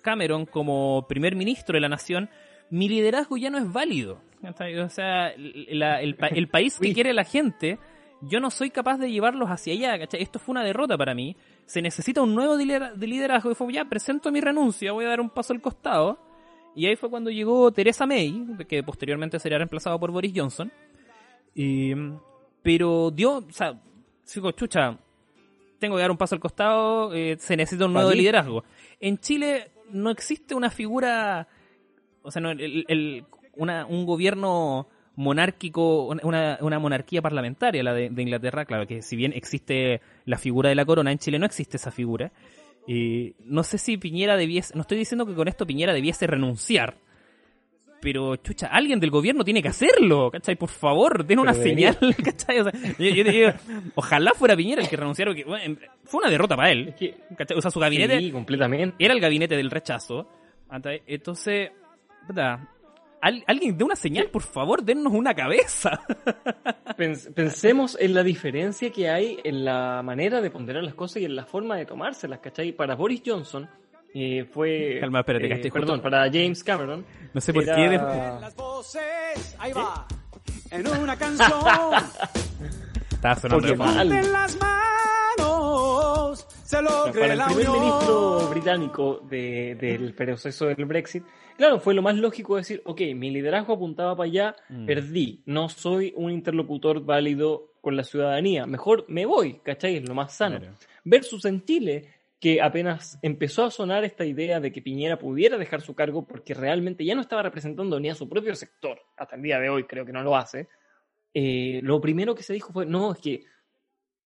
[0.03, 2.29] Cameron como primer ministro de la nación?
[2.71, 4.21] Mi liderazgo ya no es válido.
[4.43, 7.79] O sea, la- el, pa- el país que quiere la gente,
[8.23, 9.99] yo no soy capaz de llevarlos hacia allá.
[9.99, 10.23] ¿cachai?
[10.23, 11.35] Esto fue una derrota para mí.
[11.67, 13.51] Se necesita un nuevo de liderazgo.
[13.51, 16.19] Y fue, ya, presento mi renuncia, voy a dar un paso al costado.
[16.77, 20.71] Y ahí fue cuando llegó Theresa May, que posteriormente sería reemplazada por Boris Johnson.
[21.55, 21.93] Y,
[22.63, 23.81] pero dio, o sea,
[24.33, 24.97] digo, chucha,
[25.79, 28.65] tengo que dar un paso al costado, eh, se necesita un nuevo liderazgo.
[29.01, 31.49] En Chile no existe una figura,
[32.23, 33.25] o sea, no, el- el-
[33.57, 39.17] una, un gobierno monárquico, una, una monarquía parlamentaria, la de, de Inglaterra, claro que si
[39.17, 42.31] bien existe la figura de la corona, en Chile no existe esa figura.
[42.87, 46.97] Y no sé si Piñera debiese, no estoy diciendo que con esto Piñera debiese renunciar,
[48.01, 50.57] pero chucha, alguien del gobierno tiene que hacerlo, ¿cachai?
[50.57, 52.61] Por favor, den una señal, ¿cachai?
[52.61, 53.51] O sea, yo, yo te digo,
[53.95, 56.95] ojalá fuera Piñera el que renunciara, porque bueno, fue una derrota para él,
[57.37, 57.57] ¿cachai?
[57.57, 58.95] O sea, su gabinete sí, completamente.
[58.99, 60.29] era el gabinete del rechazo.
[61.07, 61.71] Entonces,
[62.27, 62.69] puta,
[63.21, 66.01] al- alguien dé una señal, por favor, dennos una cabeza.
[66.97, 71.25] Pens- pensemos en la diferencia que hay en la manera de ponderar las cosas y
[71.25, 72.73] en la forma de tomárselas, ¿cachai?
[72.73, 73.69] Para Boris Johnson
[74.15, 74.99] eh, fue...
[75.01, 77.05] Calma, espérate, eh, justo- Perdón, para James Cameron.
[77.35, 77.83] No sé por era- qué.
[79.59, 80.07] ahí va,
[80.71, 81.51] en una canción,
[83.13, 84.13] Estaba sonando mal.
[84.13, 84.57] en las
[85.39, 91.25] manos, se logre Para el primer ministro británico de- del proceso del Brexit,
[91.57, 94.87] claro, fue lo más lógico decir, ok, mi liderazgo apuntaba para allá, Mm.
[94.87, 99.97] perdí, no soy un interlocutor válido con la ciudadanía, mejor me voy, ¿cachai?
[99.97, 100.59] Es lo más sano.
[100.59, 100.75] Claro.
[101.05, 105.81] Versus en Chile, que apenas empezó a sonar esta idea de que Piñera pudiera dejar
[105.81, 109.43] su cargo porque realmente ya no estaba representando ni a su propio sector, hasta el
[109.43, 110.69] día de hoy creo que no lo hace,
[111.35, 113.45] eh, lo primero que se dijo fue, no, es que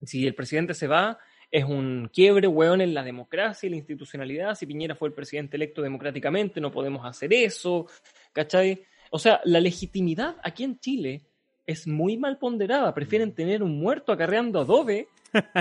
[0.03, 1.19] si el presidente se va,
[1.51, 4.55] es un quiebre, weón, en la democracia y la institucionalidad.
[4.55, 7.87] Si Piñera fue el presidente electo democráticamente, no podemos hacer eso,
[8.33, 8.85] ¿cachai?
[9.11, 11.27] O sea, la legitimidad aquí en Chile
[11.67, 12.95] es muy mal ponderada.
[12.95, 15.09] Prefieren tener un muerto acarreando adobe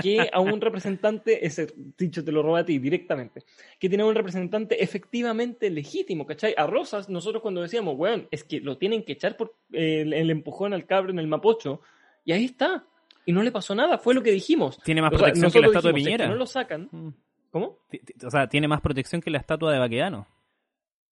[0.02, 3.42] que a un representante, ese dicho te lo roba a ti directamente,
[3.78, 6.54] que tiene un representante efectivamente legítimo, ¿cachai?
[6.56, 10.30] A Rosas, nosotros cuando decíamos, weón, es que lo tienen que echar por el, el
[10.30, 11.80] empujón al cabro en el Mapocho,
[12.24, 12.84] y ahí está.
[13.24, 14.78] Y no le pasó nada, fue lo que dijimos.
[14.82, 16.28] Tiene más O sea, protección que la estatua de dijimos, es que Piñera.
[16.28, 16.88] no lo sacan.
[16.90, 17.14] Mm.
[17.50, 17.78] ¿Cómo?
[18.24, 20.26] O sea, tiene más protección que la estatua de Baquedano.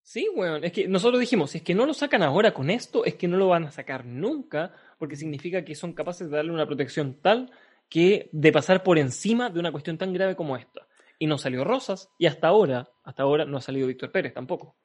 [0.03, 0.65] Sí, weón.
[0.65, 3.29] Es que nosotros dijimos, si es que no lo sacan ahora con esto, es que
[3.29, 7.19] no lo van a sacar nunca, porque significa que son capaces de darle una protección
[7.21, 7.51] tal
[7.91, 10.86] que de pasar por encima de una cuestión tan grave como esta.
[11.18, 14.76] Y no salió Rosas, y hasta ahora, hasta ahora no ha salido Víctor Pérez tampoco.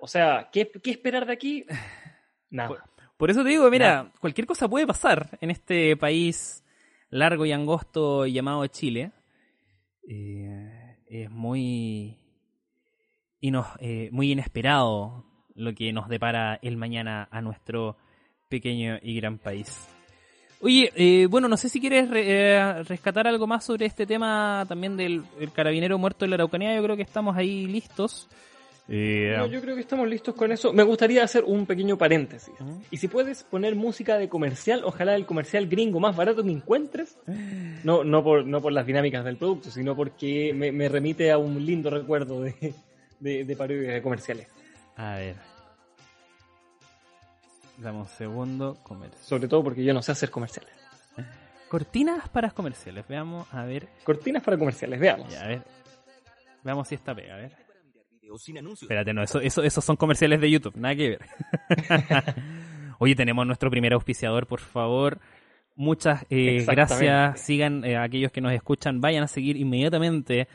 [0.00, 1.64] O sea, ¿qué, qué esperar de aquí?
[2.50, 2.84] Nada.
[3.16, 6.64] Por eso te digo, mira, cualquier cosa puede pasar en este país
[7.10, 9.12] largo y angosto llamado Chile.
[10.08, 12.16] Eh, es muy,
[13.40, 15.24] ino- eh, muy inesperado
[15.54, 17.96] lo que nos depara el mañana a nuestro
[18.48, 19.88] pequeño y gran país.
[20.60, 24.64] Oye, eh, bueno, no sé si quieres re- eh, rescatar algo más sobre este tema
[24.68, 26.74] también del el carabinero muerto en la Araucanía.
[26.74, 28.28] Yo creo que estamos ahí listos.
[28.88, 30.72] Eh, No, yo creo que estamos listos con eso.
[30.72, 32.54] Me gustaría hacer un pequeño paréntesis.
[32.58, 32.80] Ujú.
[32.90, 37.16] Y si puedes poner música de comercial, ojalá el comercial gringo más barato que encuentres.
[37.84, 41.38] No, no, por, no por las dinámicas del producto, sino porque me, me remite a
[41.38, 42.74] un lindo recuerdo de,
[43.20, 44.48] de, de parodias de comerciales.
[44.96, 45.36] A ver.
[47.78, 48.76] Dame un segundo.
[48.82, 49.18] Comercio.
[49.22, 50.72] Sobre todo porque yo no sé hacer comerciales.
[51.68, 53.06] Cortinas para comerciales.
[53.08, 53.88] Veamos, a ver.
[54.04, 55.32] Cortinas para comerciales, veamos.
[55.32, 55.62] Ya, a ver.
[56.64, 57.68] Veamos si esta pega, a ver.
[58.80, 61.20] Espérate, no, eso, eso, esos son comerciales de YouTube, nada que ver.
[62.98, 65.18] Oye, tenemos nuestro primer auspiciador, por favor.
[65.76, 67.40] Muchas eh, gracias.
[67.40, 70.48] Sigan eh, a aquellos que nos escuchan, vayan a seguir inmediatamente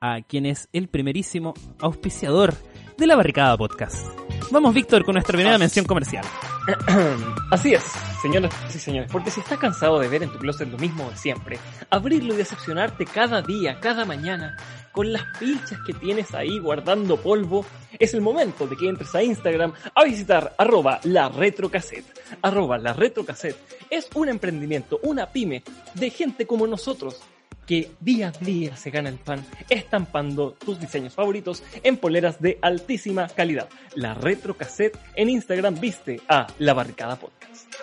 [0.00, 2.54] a quien es el primerísimo auspiciador
[2.98, 4.25] de la Barricada Podcast.
[4.50, 6.24] Vamos, Víctor, con nuestra primera mención comercial.
[7.50, 7.82] Así es,
[8.22, 11.16] señoras y señores, porque si estás cansado de ver en tu closet lo mismo de
[11.16, 11.58] siempre,
[11.90, 14.56] abrirlo y decepcionarte cada día, cada mañana,
[14.92, 17.66] con las pilchas que tienes ahí guardando polvo,
[17.98, 22.06] es el momento de que entres a Instagram a visitar arroba la retrocassette.
[22.42, 23.58] Arroba la retrocassette
[23.90, 25.62] es un emprendimiento, una pyme
[25.94, 27.20] de gente como nosotros
[27.66, 32.58] que día a día se gana el pan estampando tus diseños favoritos en poleras de
[32.62, 33.68] altísima calidad.
[33.94, 37.74] La Retro Cassette en Instagram viste a La Barricada Podcast.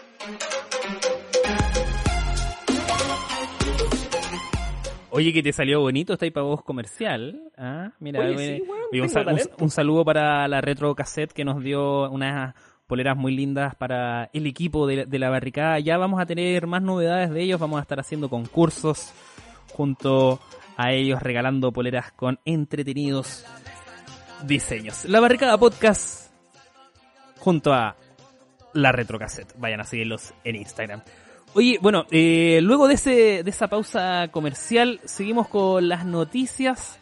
[5.16, 7.40] Oye, que te salió bonito, está ahí para vos comercial.
[7.56, 9.56] Ah, mira, Oye, sí, oye, un, tengo sal- un- talento.
[9.64, 12.56] un saludo para la Retro Cassette que nos dio unas
[12.88, 15.80] poleras muy lindas para el equipo de, de la barricada.
[15.80, 19.14] Ya vamos a tener más novedades de ellos, vamos a estar haciendo concursos
[19.74, 20.39] junto
[20.78, 23.45] a ellos regalando poleras con entretenidos
[24.43, 25.05] diseños.
[25.05, 26.32] La barricada podcast
[27.39, 27.95] junto a
[28.74, 29.53] la Retro Cassette.
[29.57, 31.01] Vayan a seguirlos en Instagram.
[31.55, 36.97] Oye, bueno, eh, luego de, ese, de esa pausa comercial, seguimos con las noticias.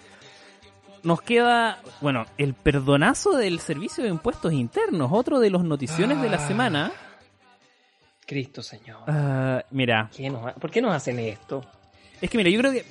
[1.03, 6.29] Nos queda, bueno, el perdonazo del Servicio de Impuestos Internos, otro de los noticiones de
[6.29, 6.47] la Ah.
[6.47, 6.91] semana.
[8.27, 8.99] Cristo Señor.
[9.07, 11.65] Ah, mira, ¿Qué nos ha- ¿Por qué nos hacen esto?
[12.21, 12.85] Es que mira, yo creo que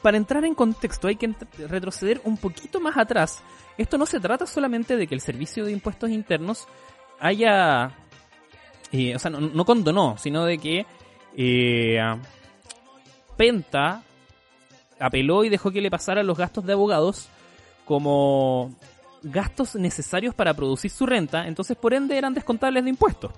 [0.00, 1.32] para entrar en contexto hay que
[1.68, 3.42] retroceder un poquito más atrás.
[3.78, 6.66] Esto no se trata solamente de que el Servicio de Impuestos Internos
[7.20, 7.92] haya,
[8.90, 10.86] eh, o sea, no, no condonó, sino de que
[11.36, 11.98] eh,
[13.36, 14.02] Penta
[14.98, 17.28] apeló y dejó que le pasaran los gastos de abogados
[17.84, 18.74] como
[19.22, 23.32] gastos necesarios para producir su renta, entonces por ende eran descontables de impuestos.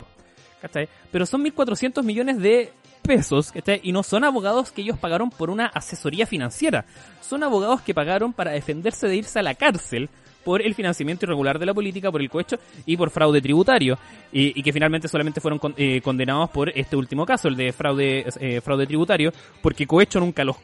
[0.60, 0.88] ¿cachai?
[1.12, 2.72] Pero son 1.400 millones de
[3.04, 3.52] pesos.
[3.82, 6.84] Y no son abogados que ellos pagaron por una asesoría financiera.
[7.20, 10.08] Son abogados que pagaron para defenderse de irse a la cárcel
[10.44, 13.96] por el financiamiento irregular de la política, por el cohecho y por fraude tributario.
[14.32, 17.72] Y, y que finalmente solamente fueron con- eh, condenados por este último caso, el de
[17.72, 19.32] fraude, eh, fraude tributario,
[19.62, 20.56] porque cohecho nunca los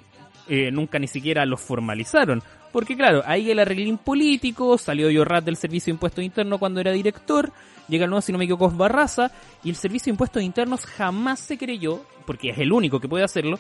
[0.49, 2.43] eh, nunca ni siquiera los formalizaron.
[2.73, 6.93] Porque claro, ahí el arreglín político, salió Yorrat del Servicio de Impuestos Internos cuando era
[6.93, 7.51] director,
[7.89, 9.33] llega el nuevo, si no me equivoco, es Barraza,
[9.65, 13.25] y el Servicio de Impuestos Internos jamás se creyó, porque es el único que puede
[13.25, 13.59] hacerlo,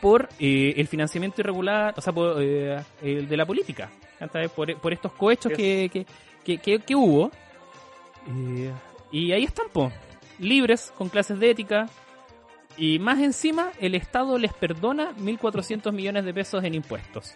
[0.00, 3.90] por eh, el financiamiento irregular, o sea, por, eh, el de la política,
[4.54, 6.06] por, por estos cohechos que, que,
[6.44, 7.30] que, que- que hubo.
[8.28, 8.70] Eh,
[9.10, 9.90] y ahí están, po,
[10.38, 11.88] libres, con clases de ética,
[12.76, 17.34] y más encima, el Estado les perdona 1.400 millones de pesos en impuestos.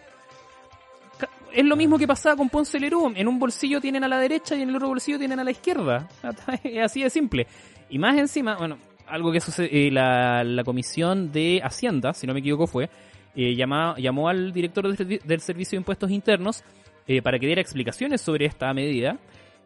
[1.53, 3.11] Es lo mismo que pasaba con Ponce Lerú.
[3.15, 5.51] En un bolsillo tienen a la derecha y en el otro bolsillo tienen a la
[5.51, 6.07] izquierda.
[6.63, 7.47] Es así de simple.
[7.89, 8.77] Y más encima, bueno,
[9.07, 12.89] algo que sucede, eh, la, la comisión de Hacienda, si no me equivoco fue,
[13.35, 16.63] eh, llama- llamó al director del, servi- del Servicio de Impuestos Internos
[17.07, 19.17] eh, para que diera explicaciones sobre esta medida.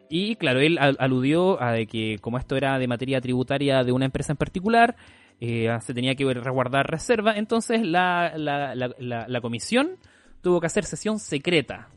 [0.08, 3.92] Y claro, él al- aludió a de que como esto era de materia tributaria de
[3.92, 4.94] una empresa en particular,
[5.40, 9.96] eh, se tenía que resguardar reserva, entonces la, la, la, la- la comisión
[10.42, 11.88] tuvo que hacer sesión secreta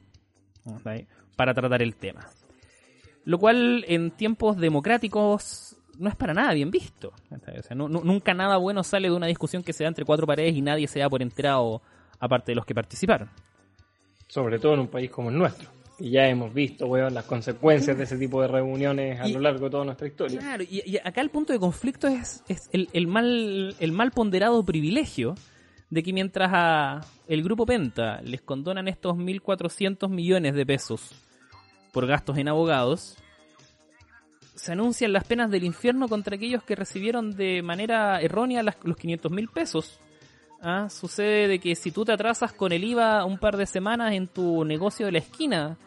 [1.36, 2.28] para tratar el tema.
[3.26, 7.14] Lo cual en tiempos democráticos no es para nada bien visto.
[7.32, 10.28] O sea, nu- nunca nada bueno sale de una discusión que se da entre cuatro
[10.28, 11.82] paredes y nadie se da por enterado
[12.20, 13.30] aparte de los que participaron.
[14.28, 15.70] Sobre todo en un país como el nuestro.
[15.98, 19.40] Y ya hemos visto, weón, las consecuencias de ese tipo de reuniones a Y- lo
[19.40, 20.40] largo de toda nuestra historia.
[20.40, 24.12] Claro, y, y acá el punto de conflicto es, es el, el mal, el mal
[24.12, 25.36] ponderado privilegio
[25.90, 31.12] de que mientras a el grupo Penta les condonan estos 1.400 millones de pesos
[31.94, 33.18] por gastos en abogados,
[34.56, 38.98] se anuncian las penas del infierno contra aquellos que recibieron de manera errónea las- los
[38.98, 40.00] 500 mil pesos.
[40.62, 44.14] Ah, Sucede de que si tú te atrasas con el IVA un par de semanas
[44.14, 45.78] en tu negocio de la esquina,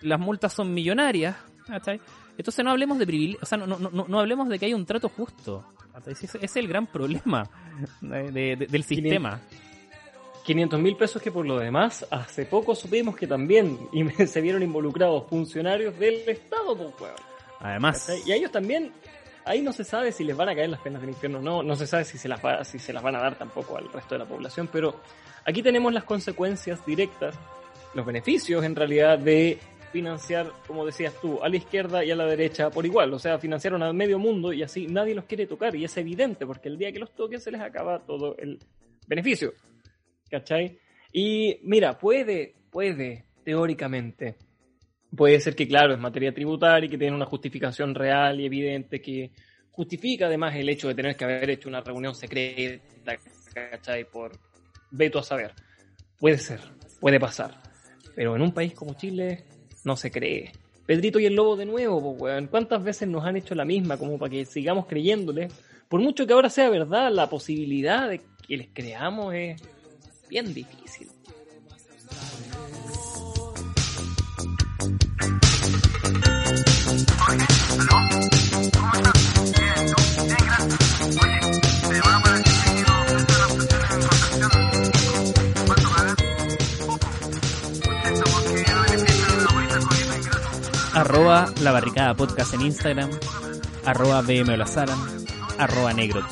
[0.00, 1.36] las multas son millonarias.
[2.36, 4.74] Entonces no hablemos de privilegio, o sea, no, no, no, no hablemos de que hay
[4.74, 5.64] un trato justo.
[6.06, 7.48] Ese es el gran problema
[8.00, 9.40] de- de- de- del sistema.
[10.44, 13.78] 500 mil pesos que por lo demás, hace poco supimos que también
[14.26, 17.14] se vieron involucrados funcionarios del Estado, pues, weón.
[17.60, 18.10] Además.
[18.26, 18.92] Y a ellos también,
[19.46, 21.62] ahí no se sabe si les van a caer las penas del infierno o no,
[21.62, 23.90] no se sabe si se, las va, si se las van a dar tampoco al
[23.90, 25.00] resto de la población, pero
[25.46, 27.34] aquí tenemos las consecuencias directas,
[27.94, 29.58] los beneficios en realidad de
[29.94, 33.38] financiar, como decías tú, a la izquierda y a la derecha por igual, o sea,
[33.38, 36.76] financiaron a medio mundo y así nadie los quiere tocar y es evidente porque el
[36.76, 38.58] día que los toquen se les acaba todo el
[39.06, 39.52] beneficio,
[40.28, 40.80] ¿cachai?
[41.12, 44.34] Y mira, puede, puede, teóricamente,
[45.16, 49.00] puede ser que, claro, es materia tributaria y que tiene una justificación real y evidente
[49.00, 49.30] que
[49.70, 53.16] justifica además el hecho de tener que haber hecho una reunión secreta,
[53.54, 54.10] ¿cachai?
[54.10, 54.32] Por
[54.90, 55.52] veto a saber.
[56.18, 56.58] Puede ser,
[56.98, 57.62] puede pasar.
[58.16, 59.44] Pero en un país como Chile
[59.84, 60.52] no se cree.
[60.86, 62.46] Pedrito y el lobo de nuevo, weón.
[62.46, 65.48] ¿Cuántas veces nos han hecho la misma como para que sigamos creyéndole?
[65.88, 69.62] Por mucho que ahora sea verdad, la posibilidad de que les creamos es
[70.28, 71.08] bien difícil.
[90.94, 93.10] Arroba la barricada podcast en Instagram,
[93.84, 94.98] arroba BM Olazaran,
[95.58, 96.26] arroba Negrox.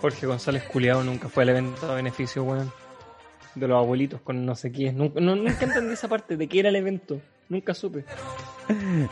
[0.00, 2.72] Jorge González Culeado nunca fue al evento de beneficio, weón.
[3.60, 4.92] De los abuelitos con no sé qué.
[4.92, 7.20] Nunca, no- nunca entendí esa parte de qué era el evento.
[7.48, 8.04] Nunca supe.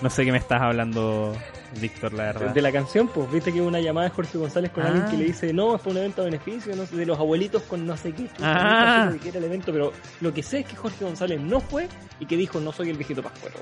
[0.03, 1.33] No sé qué me estás hablando,
[1.81, 2.55] Víctor, la verdad.
[2.55, 4.87] De la canción, pues, viste que hubo una llamada de Jorge González con Ah.
[4.87, 7.19] alguien que le dice, no, es por un evento de beneficio, no sé, de los
[7.19, 8.29] abuelitos con no sé qué.
[8.41, 9.09] Ah.
[9.11, 11.89] De qué era el evento, pero lo que sé es que Jorge González no fue
[12.21, 13.57] y que dijo, no soy el viejito pascuero.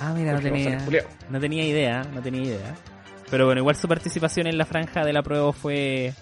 [0.00, 2.74] Ah, mira, no tenía, González no tenía idea, no tenía idea.
[3.30, 6.14] Pero bueno, igual su participación en la franja de la prueba fue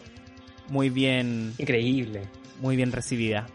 [0.71, 2.23] muy bien, Increíble.
[2.61, 3.47] muy bien recibida.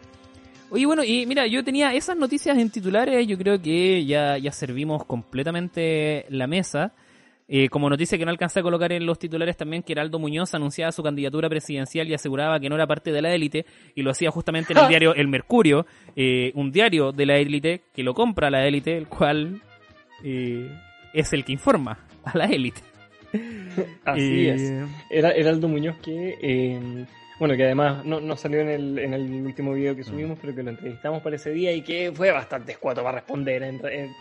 [0.71, 4.51] Oye, bueno, y mira, yo tenía esas noticias en titulares, yo creo que ya, ya
[4.51, 6.93] servimos completamente la mesa.
[7.51, 10.53] Eh, como noticia que no alcancé a colocar en los titulares también, que Heraldo Muñoz
[10.53, 13.65] anunciaba su candidatura presidencial y aseguraba que no era parte de la élite,
[13.95, 17.81] y lo hacía justamente en el diario El Mercurio, eh, un diario de la élite
[17.91, 19.59] que lo compra la élite, el cual
[20.23, 20.69] eh,
[21.11, 22.81] es el que informa a la élite.
[24.05, 24.89] Así Eh, es.
[25.09, 27.05] Era Heraldo Muñoz que, eh,
[27.39, 30.53] bueno, que además no, no salió en el, en el último video que subimos, pero
[30.53, 34.15] que lo entrevistamos para ese día y que fue bastante escuato para responder, en, en-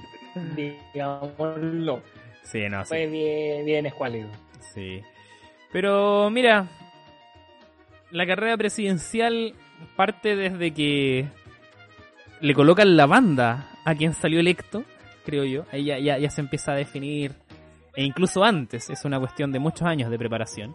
[0.94, 2.02] digámoslo.
[2.42, 2.88] Sí, no, sí.
[2.88, 4.28] Fue bien, bien escuálido.
[4.72, 5.02] Sí.
[5.72, 6.66] Pero mira,
[8.10, 9.54] la carrera presidencial
[9.96, 11.26] parte desde que
[12.40, 14.84] le colocan la banda a quien salió electo,
[15.24, 15.64] creo yo.
[15.72, 17.32] Ahí ya, ya, ya se empieza a definir,
[17.94, 20.74] e incluso antes, es una cuestión de muchos años de preparación.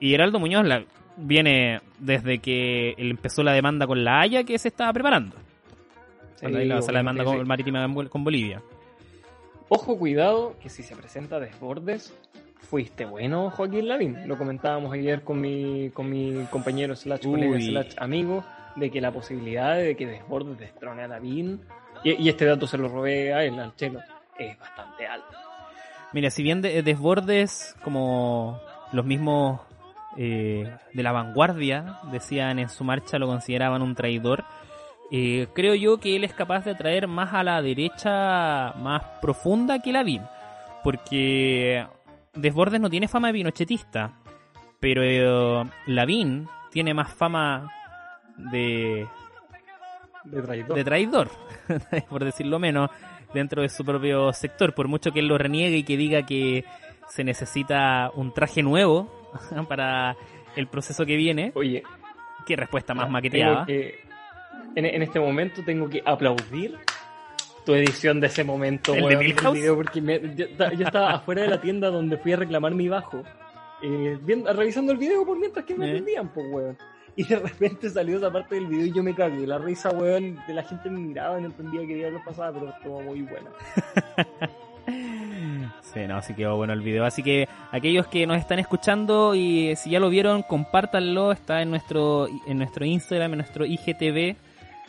[0.00, 0.84] Y Heraldo Muñoz la,
[1.18, 5.36] viene desde que empezó la demanda con la Haya que se estaba preparando.
[6.40, 7.44] Cuando Sí, ahí la, la demanda con, sí.
[7.44, 8.62] marítima con Bol- con Bolivia.
[9.68, 12.14] Ojo, cuidado, que si se presenta desbordes,
[12.60, 14.26] fuiste bueno, Joaquín Lavín.
[14.28, 18.44] Lo comentábamos ayer con mi, con mi compañero slash colega slash amigo,
[18.76, 21.60] de que la posibilidad de que Desbordes destrone a Lavín,
[22.04, 24.00] y, y este dato se lo robé a él, al chelo,
[24.38, 25.26] es bastante alto.
[26.12, 28.60] Mira, si bien de- Desbordes, como
[28.92, 29.60] los mismos
[30.16, 34.44] eh, de la vanguardia decían en su marcha, lo consideraban un traidor,
[35.10, 39.80] eh, creo yo que él es capaz de atraer más a la derecha más profunda
[39.80, 40.22] que Lavín.
[40.84, 41.86] Porque
[42.34, 44.12] Desbordes no tiene fama de pinochetista,
[44.80, 47.72] pero eh, Lavín tiene más fama
[48.36, 49.06] de
[50.24, 50.76] De traidor.
[50.76, 51.30] de traidor,
[52.10, 52.90] por decirlo menos,
[53.32, 54.74] dentro de su propio sector.
[54.74, 56.64] Por mucho que él lo reniegue y que diga que
[57.08, 59.17] se necesita un traje nuevo
[59.68, 60.16] para
[60.56, 61.82] el proceso que viene, Oye,
[62.46, 63.66] qué respuesta más tengo maqueteada.
[63.66, 64.00] que-
[64.74, 66.76] en, en este momento tengo que aplaudir
[67.64, 69.54] tu edición de ese momento, ¿El de weón, Milhouse?
[69.58, 72.88] video, porque me- yo, yo estaba afuera de la tienda donde fui a reclamar mi
[72.88, 73.22] bajo,
[73.82, 75.90] eh, viendo- revisando el video por mientras que me Eh.
[75.92, 76.78] atendían, pues, weón.
[77.16, 79.44] Y de repente salió esa parte del video y yo me cagué.
[79.46, 82.68] La risa, weón, de la gente me miraba y no entendía qué diablos pasaba, pero
[82.70, 83.50] estuvo muy buena.
[85.80, 87.04] Sí, no, así quedó bueno el video.
[87.04, 91.32] Así que aquellos que nos están escuchando y si ya lo vieron, compártanlo.
[91.32, 94.36] Está en nuestro, en nuestro Instagram, en nuestro IGTV.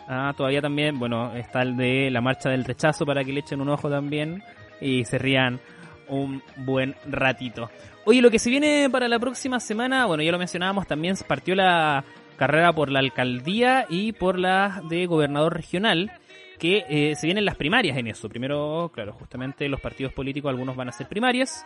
[0.07, 3.61] Ah, todavía también, bueno, está el de la marcha del rechazo para que le echen
[3.61, 4.41] un ojo también
[4.81, 5.59] y se rían
[6.07, 7.69] un buen ratito.
[8.05, 11.53] Oye, lo que se viene para la próxima semana, bueno, ya lo mencionábamos, también partió
[11.53, 12.03] la
[12.37, 16.11] carrera por la alcaldía y por la de gobernador regional,
[16.59, 18.29] que eh, se vienen las primarias en eso.
[18.29, 21.65] Primero, claro, justamente los partidos políticos, algunos van a ser primarias.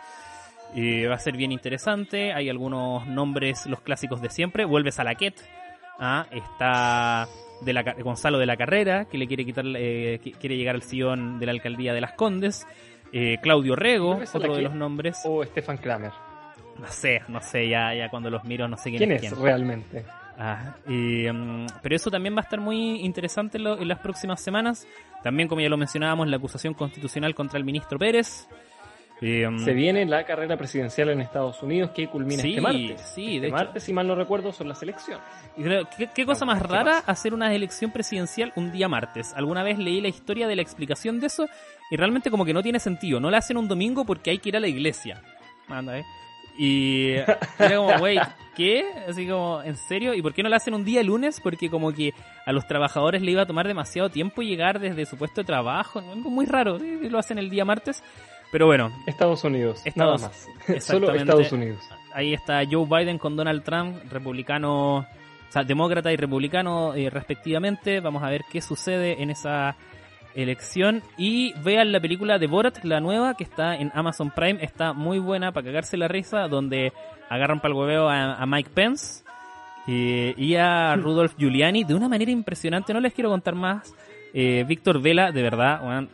[0.76, 2.32] Eh, va a ser bien interesante.
[2.32, 4.64] Hay algunos nombres, los clásicos de siempre.
[4.64, 5.34] Vuelve Salaquet.
[6.00, 7.28] Ah, está
[7.60, 10.82] de la, Gonzalo de la Carrera, que le quiere quitar, eh, qui- quiere llegar al
[10.82, 12.66] sillón de la alcaldía de Las Condes.
[13.12, 15.20] Eh, Claudio Rego, otro de los nombres.
[15.24, 16.10] O Stefan Kramer.
[16.80, 19.30] No sé, no sé, ya, ya cuando los miro no sé quién, ¿Quién es es
[19.32, 19.42] quién.
[19.44, 20.04] realmente?
[20.38, 24.40] Ah, mm, pero eso también va a estar muy interesante en, lo- en las próximas
[24.40, 24.86] semanas.
[25.22, 28.48] También, como ya lo mencionábamos, la acusación constitucional contra el ministro Pérez.
[29.20, 33.00] Mm, Se viene la carrera presidencial en Estados Unidos que culmina Sí, este martes.
[33.14, 33.56] sí, este de hecho.
[33.56, 35.22] martes, si mal no recuerdo, son las elecciones.
[35.96, 39.32] ¿Qué, qué cosa más ¿Qué rara hacer una elección presidencial un día martes?
[39.34, 41.46] Alguna vez leí la historia de la explicación de eso
[41.90, 43.20] y realmente como que no tiene sentido.
[43.20, 45.22] No la hacen un domingo porque hay que ir a la iglesia.
[45.68, 46.04] Anda, ¿eh?
[46.56, 47.10] Y
[47.58, 48.22] era como, wait,
[48.54, 48.84] ¿qué?
[49.08, 50.14] Así como, ¿en serio?
[50.14, 51.40] ¿Y por qué no la hacen un día lunes?
[51.40, 52.14] Porque como que
[52.46, 55.98] a los trabajadores le iba a tomar demasiado tiempo llegar desde su puesto de trabajo.
[55.98, 56.78] Algo muy raro.
[56.78, 57.08] ¿sí?
[57.08, 58.02] Lo hacen el día martes.
[58.52, 60.32] Pero bueno, Estados Unidos, Estados- nada
[60.68, 60.82] más.
[60.84, 61.12] Solo.
[61.12, 61.80] Estados Unidos.
[62.12, 65.06] ahí está Joe Biden con Donald Trump, republicano, o
[65.48, 67.98] sea, demócrata y republicano eh, respectivamente.
[67.98, 69.74] Vamos a ver qué sucede en esa
[70.34, 71.02] elección.
[71.16, 74.62] Y vean la película de Borat, la nueva, que está en Amazon Prime.
[74.64, 76.92] Está muy buena para cagarse la risa, donde
[77.28, 79.24] agarran para el hueveo a, a Mike Pence
[79.86, 82.92] eh, y a Rudolph Giuliani de una manera impresionante.
[82.94, 83.94] No les quiero contar más.
[84.32, 86.08] Eh, Víctor Vela, de verdad, weón,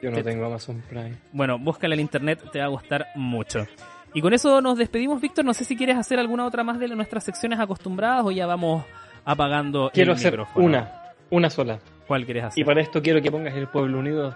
[0.00, 1.16] Yo no ¿Qué- tengo Amazon Prime.
[1.32, 3.66] bueno, búscala en internet, te va a gustar mucho.
[4.14, 5.44] Y con eso nos despedimos, Víctor.
[5.44, 8.84] No sé si quieres hacer alguna otra más de nuestras secciones acostumbradas o ya vamos
[9.24, 10.64] apagando Quiero el hacer micrófono.
[10.64, 10.92] una,
[11.30, 11.78] una sola.
[12.08, 12.62] ¿Cuál quieres hacer?
[12.62, 14.34] Y para esto quiero que pongas el pueblo unido.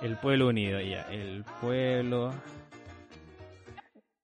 [0.00, 1.02] El pueblo unido, ya.
[1.12, 2.32] El pueblo.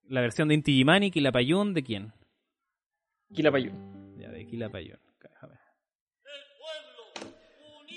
[0.09, 2.13] La versión de Inti Gimani, Quilapayún, ¿de quién?
[3.35, 4.17] Quilapayún.
[4.19, 4.99] Ya, de Quilapayún.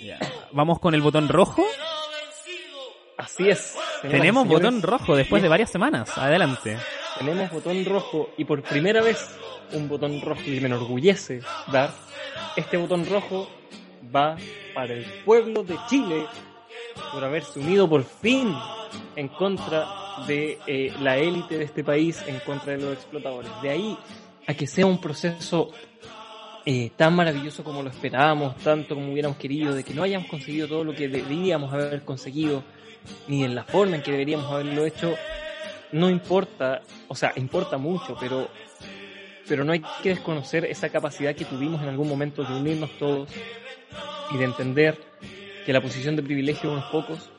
[0.02, 0.18] Ya.
[0.52, 1.64] Vamos con el botón rojo.
[3.16, 3.76] Así es.
[4.02, 4.62] y Tenemos señores.
[4.64, 6.16] botón rojo después de varias semanas.
[6.18, 6.76] Adelante.
[7.18, 9.38] Tenemos botón rojo y por primera vez
[9.72, 11.40] un botón rojo que me enorgullece
[11.72, 11.90] dar.
[12.56, 13.48] Este botón rojo
[14.14, 14.36] va
[14.74, 16.26] para el pueblo de Chile
[17.12, 18.54] por haberse unido por fin
[19.16, 19.86] en contra
[20.26, 23.50] de eh, la élite de este país, en contra de los explotadores.
[23.62, 23.98] De ahí
[24.46, 25.70] a que sea un proceso
[26.66, 30.68] eh, tan maravilloso como lo esperábamos, tanto como hubiéramos querido, de que no hayamos conseguido
[30.68, 32.62] todo lo que debíamos haber conseguido,
[33.28, 35.14] ni en la forma en que deberíamos haberlo hecho,
[35.92, 38.48] no importa, o sea, importa mucho, pero,
[39.50, 43.28] pero no hay que desconocer esa capacidad que tuvimos en algún momento de unirnos todos
[44.32, 44.96] y de entender
[45.66, 47.32] que la posición de privilegio de unos pocos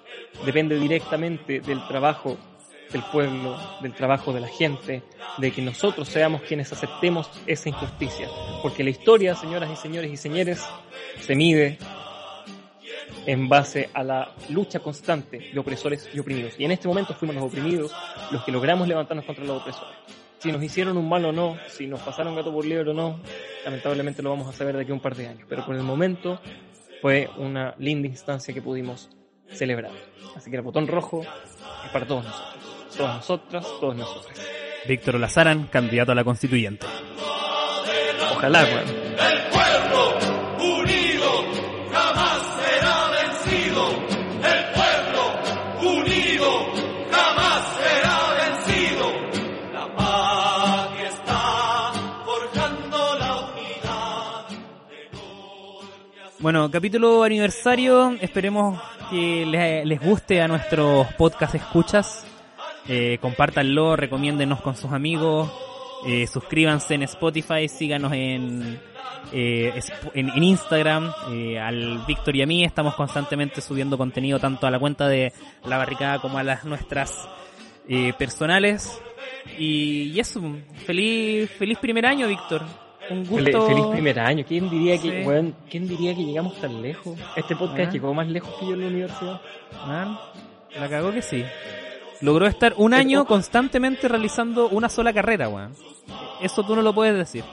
[0.46, 2.38] depende directamente del trabajo
[2.92, 5.04] del pueblo, del trabajo de la gente,
[5.38, 8.28] de que nosotros seamos quienes aceptemos esa injusticia.
[8.62, 10.62] Porque la historia, señoras y señores y señores,
[11.22, 11.78] se mide
[13.26, 16.56] en base a la lucha constante de opresores y oprimidos.
[16.60, 17.96] Y en este momento fuimos los oprimidos
[18.32, 20.21] los que logramos levantarnos contra los opresores.
[20.42, 23.20] Si nos hicieron un mal o no, si nos pasaron gato por liebre o no,
[23.64, 25.46] lamentablemente lo vamos a saber de aquí a un par de años.
[25.48, 26.42] Pero por el momento
[27.00, 29.10] fue una linda instancia que pudimos
[29.52, 29.92] celebrar.
[30.36, 32.64] Así que el botón rojo es para todos nosotros.
[32.98, 34.36] Todas nosotras, todos nosotros.
[34.88, 36.88] Víctor Olazaran, candidato a la constituyente.
[38.34, 39.01] Ojalá, weón.
[56.42, 58.82] Bueno, capítulo aniversario, esperemos
[59.12, 62.26] que le- les guste a nuestros podcast escuchas.
[62.88, 65.52] Eh, compártanlo, recomiéndenos con sus amigos,
[66.08, 68.80] eh, suscríbanse en Spotify, síganos en,
[69.32, 69.80] eh,
[70.16, 74.72] en, en Instagram, eh, al Víctor y a mí estamos constantemente subiendo contenido tanto a
[74.72, 75.32] la cuenta de
[75.66, 77.30] La Barricada como a las nuestras
[77.88, 79.00] eh, personales.
[79.60, 80.42] Y, y eso,
[80.88, 82.64] feliz, feliz primer año, Víctor.
[83.12, 83.68] Un gusto.
[83.68, 84.46] Feliz primer año.
[84.48, 85.28] ¿Quién diría que, Sí.
[85.28, 87.18] weón, ¿quién diría que llegamos tan lejos?
[87.36, 87.92] Este podcast Ah.
[87.92, 89.42] llegó más lejos que yo en la universidad.
[89.88, 90.18] Man,
[90.80, 91.44] la cagó que sí.
[92.22, 95.74] Logró estar un Eh, año constantemente realizando una sola carrera, weón.
[96.42, 97.44] Eso tú no lo puedes decir.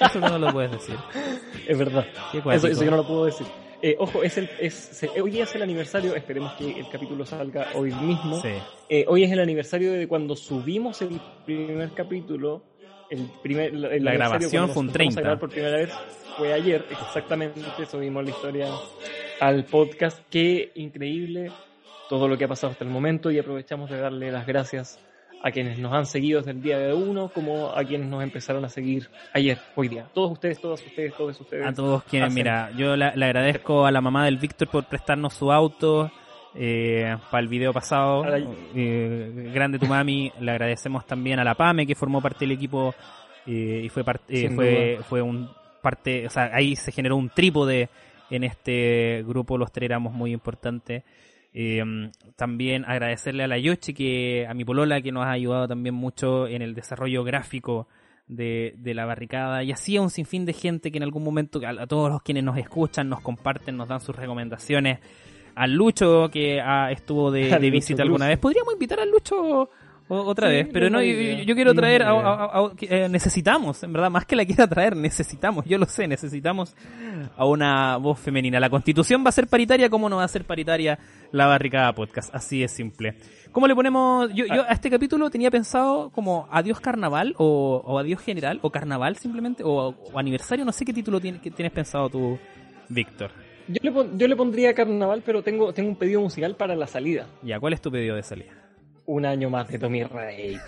[0.00, 0.96] Eso tú no lo puedes decir.
[1.68, 2.04] Es verdad.
[2.32, 3.46] Eso, eso yo no lo puedo decir.
[3.80, 7.92] Eh, ojo, es el, es, hoy es el aniversario, esperemos que el capítulo salga hoy
[7.92, 8.40] mismo.
[8.40, 8.48] Sí.
[8.88, 12.62] Eh, hoy es el aniversario de cuando subimos el primer capítulo.
[13.10, 15.20] El primer, el aniversario grabación fue un nos juntamos 30.
[15.20, 15.92] a grabar por primera vez
[16.36, 17.60] fue ayer, exactamente.
[17.90, 18.68] Subimos la historia
[19.40, 20.18] al podcast.
[20.30, 21.50] Qué increíble
[22.08, 24.98] todo lo que ha pasado hasta el momento y aprovechamos de darle las gracias
[25.42, 28.64] a quienes nos han seguido desde el día de uno, como a quienes nos empezaron
[28.64, 30.06] a seguir ayer, hoy día.
[30.14, 31.66] Todos ustedes, todas ustedes, todos ustedes.
[31.66, 34.84] A todos quienes, hacen- mira, yo la- le agradezco a la mamá del Víctor por
[34.86, 36.10] prestarnos su auto
[36.54, 38.24] eh, para el video pasado.
[38.74, 40.32] Eh, grande tu mami.
[40.40, 42.94] Le agradecemos también a la PAME que formó parte del equipo
[43.46, 45.48] eh, y fue parte, eh, fue, fue un
[45.82, 47.90] parte, o sea, ahí se generó un trípode
[48.30, 51.04] en este grupo, los tres éramos muy importantes.
[51.52, 55.94] Eh, también agradecerle a la Yoshi, que, a mi polola, que nos ha ayudado también
[55.94, 57.86] mucho en el desarrollo gráfico
[58.26, 59.62] de, de la barricada.
[59.62, 62.22] Y así a un sinfín de gente que en algún momento, a, a todos los
[62.22, 64.98] quienes nos escuchan, nos comparten, nos dan sus recomendaciones.
[65.54, 68.38] Al Lucho, que ah, estuvo de, visita alguna vez.
[68.38, 69.68] Podríamos invitar al Lucho o-
[70.08, 74.26] otra Sí, vez, pero no, yo, yo quiero traer, a, eh, necesitamos, en verdad, más
[74.26, 76.76] que la quiera traer, necesitamos, yo lo sé, necesitamos
[77.38, 78.60] a una voz femenina.
[78.60, 80.98] La constitución va a ser paritaria, ¿cómo no va a ser paritaria
[81.32, 82.34] la barricada podcast?
[82.34, 83.16] Así es simple.
[83.50, 84.28] ¿Cómo le ponemos?
[84.34, 88.68] Yo, yo a este capítulo tenía pensado como adiós carnaval o, o adiós general o
[88.70, 92.38] carnaval simplemente o, o aniversario, no sé qué título tiene- que tienes pensado tú,
[92.90, 93.30] Víctor.
[93.68, 96.86] Yo le, pon- yo le pondría carnaval, pero tengo, tengo un pedido musical para la
[96.86, 97.26] salida.
[97.42, 98.52] Ya, ¿cuál es tu pedido de salida?
[99.06, 100.58] Un año más de Tommy Rey,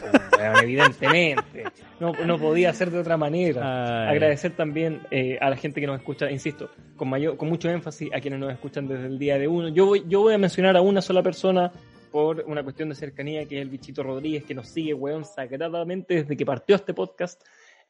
[0.62, 1.64] evidentemente.
[2.00, 4.08] No, no podía ser de otra manera.
[4.08, 4.16] Ay.
[4.16, 8.10] Agradecer también eh, a la gente que nos escucha, insisto, con mayor, con mucho énfasis
[8.12, 9.68] a quienes nos escuchan desde el día de uno.
[9.68, 11.72] Yo voy, yo voy a mencionar a una sola persona
[12.12, 16.14] por una cuestión de cercanía, que es el bichito Rodríguez, que nos sigue, weón, sagradamente
[16.16, 17.42] desde que partió este podcast.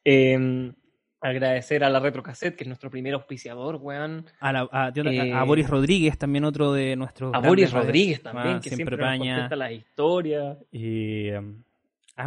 [0.04, 0.70] Eh,
[1.28, 4.26] agradecer a la Retrocassette, que es nuestro primer auspiciador, weón.
[4.40, 7.32] A, la- a- Eh, a Boris Rodríguez, también otro de nuestros.
[7.34, 10.58] A Boris Rodríguez también, Ah, que siempre siempre, nos contesta las historias.
[10.72, 11.62] Y, um,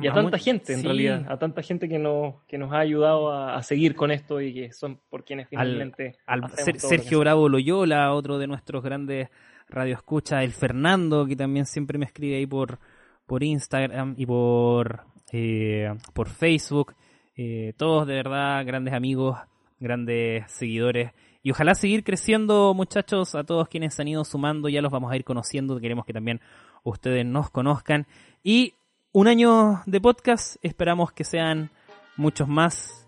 [0.02, 2.78] Y a tanta gente, en sí, realidad, a tanta gente que nos, que nos ha
[2.80, 7.20] ayudado a, a seguir con esto y que son por quienes finalmente Al Ser- Sergio
[7.22, 9.30] Bravo Loyola, otro de nuestros grandes
[9.68, 12.78] radioescuchas, el Fernando, que también siempre me escribe ahí por,
[13.26, 16.94] por Instagram y por, eh, por Facebook.
[17.42, 19.40] Eh, todos de verdad grandes amigos,
[19.80, 21.14] grandes seguidores.
[21.42, 25.10] Y ojalá seguir creciendo, muchachos, a todos quienes se han ido sumando, ya los vamos
[25.10, 26.42] a ir conociendo, queremos que también
[26.84, 28.08] ustedes nos conozcan.
[28.44, 28.74] Y
[29.14, 31.72] un año de podcast, esperamos que sean
[32.18, 33.08] muchos más.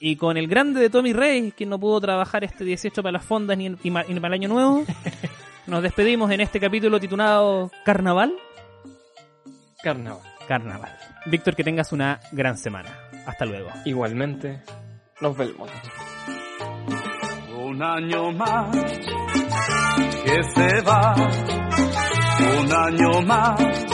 [0.00, 3.26] Y con el grande de Tommy Rey, que no pudo trabajar este 18 para las
[3.26, 4.86] fondas ni, ni para el año nuevo,
[5.66, 8.32] nos despedimos en este capítulo titulado Carnaval.
[9.82, 10.22] Carnaval.
[10.48, 10.96] Carnaval.
[11.26, 13.09] Víctor, que tengas una gran semana.
[13.30, 13.70] Hasta luego.
[13.84, 14.60] Igualmente,
[15.20, 15.70] nos vemos.
[17.56, 18.76] Un año más
[20.24, 21.14] que se va,
[22.58, 23.86] un año más,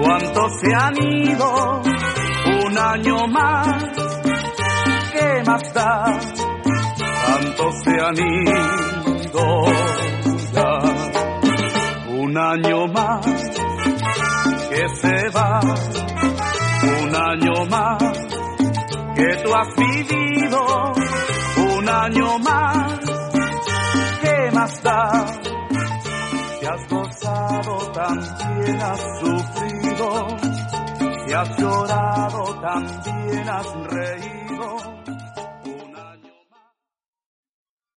[0.00, 1.82] cuántos se han ido,
[2.64, 3.84] un año más,
[5.12, 6.18] ¿qué más da?
[7.26, 9.64] Tantos se han ido
[10.54, 10.78] ya,
[12.08, 13.26] un año más
[14.70, 15.60] que se va,
[17.02, 18.35] un año más
[19.16, 20.92] que tú has vivido
[21.74, 23.00] un año más.
[24.22, 25.26] ¿Qué más da?
[26.60, 30.26] Si has gozado, también has sufrido.
[31.26, 34.95] Si has llorado, también has reído.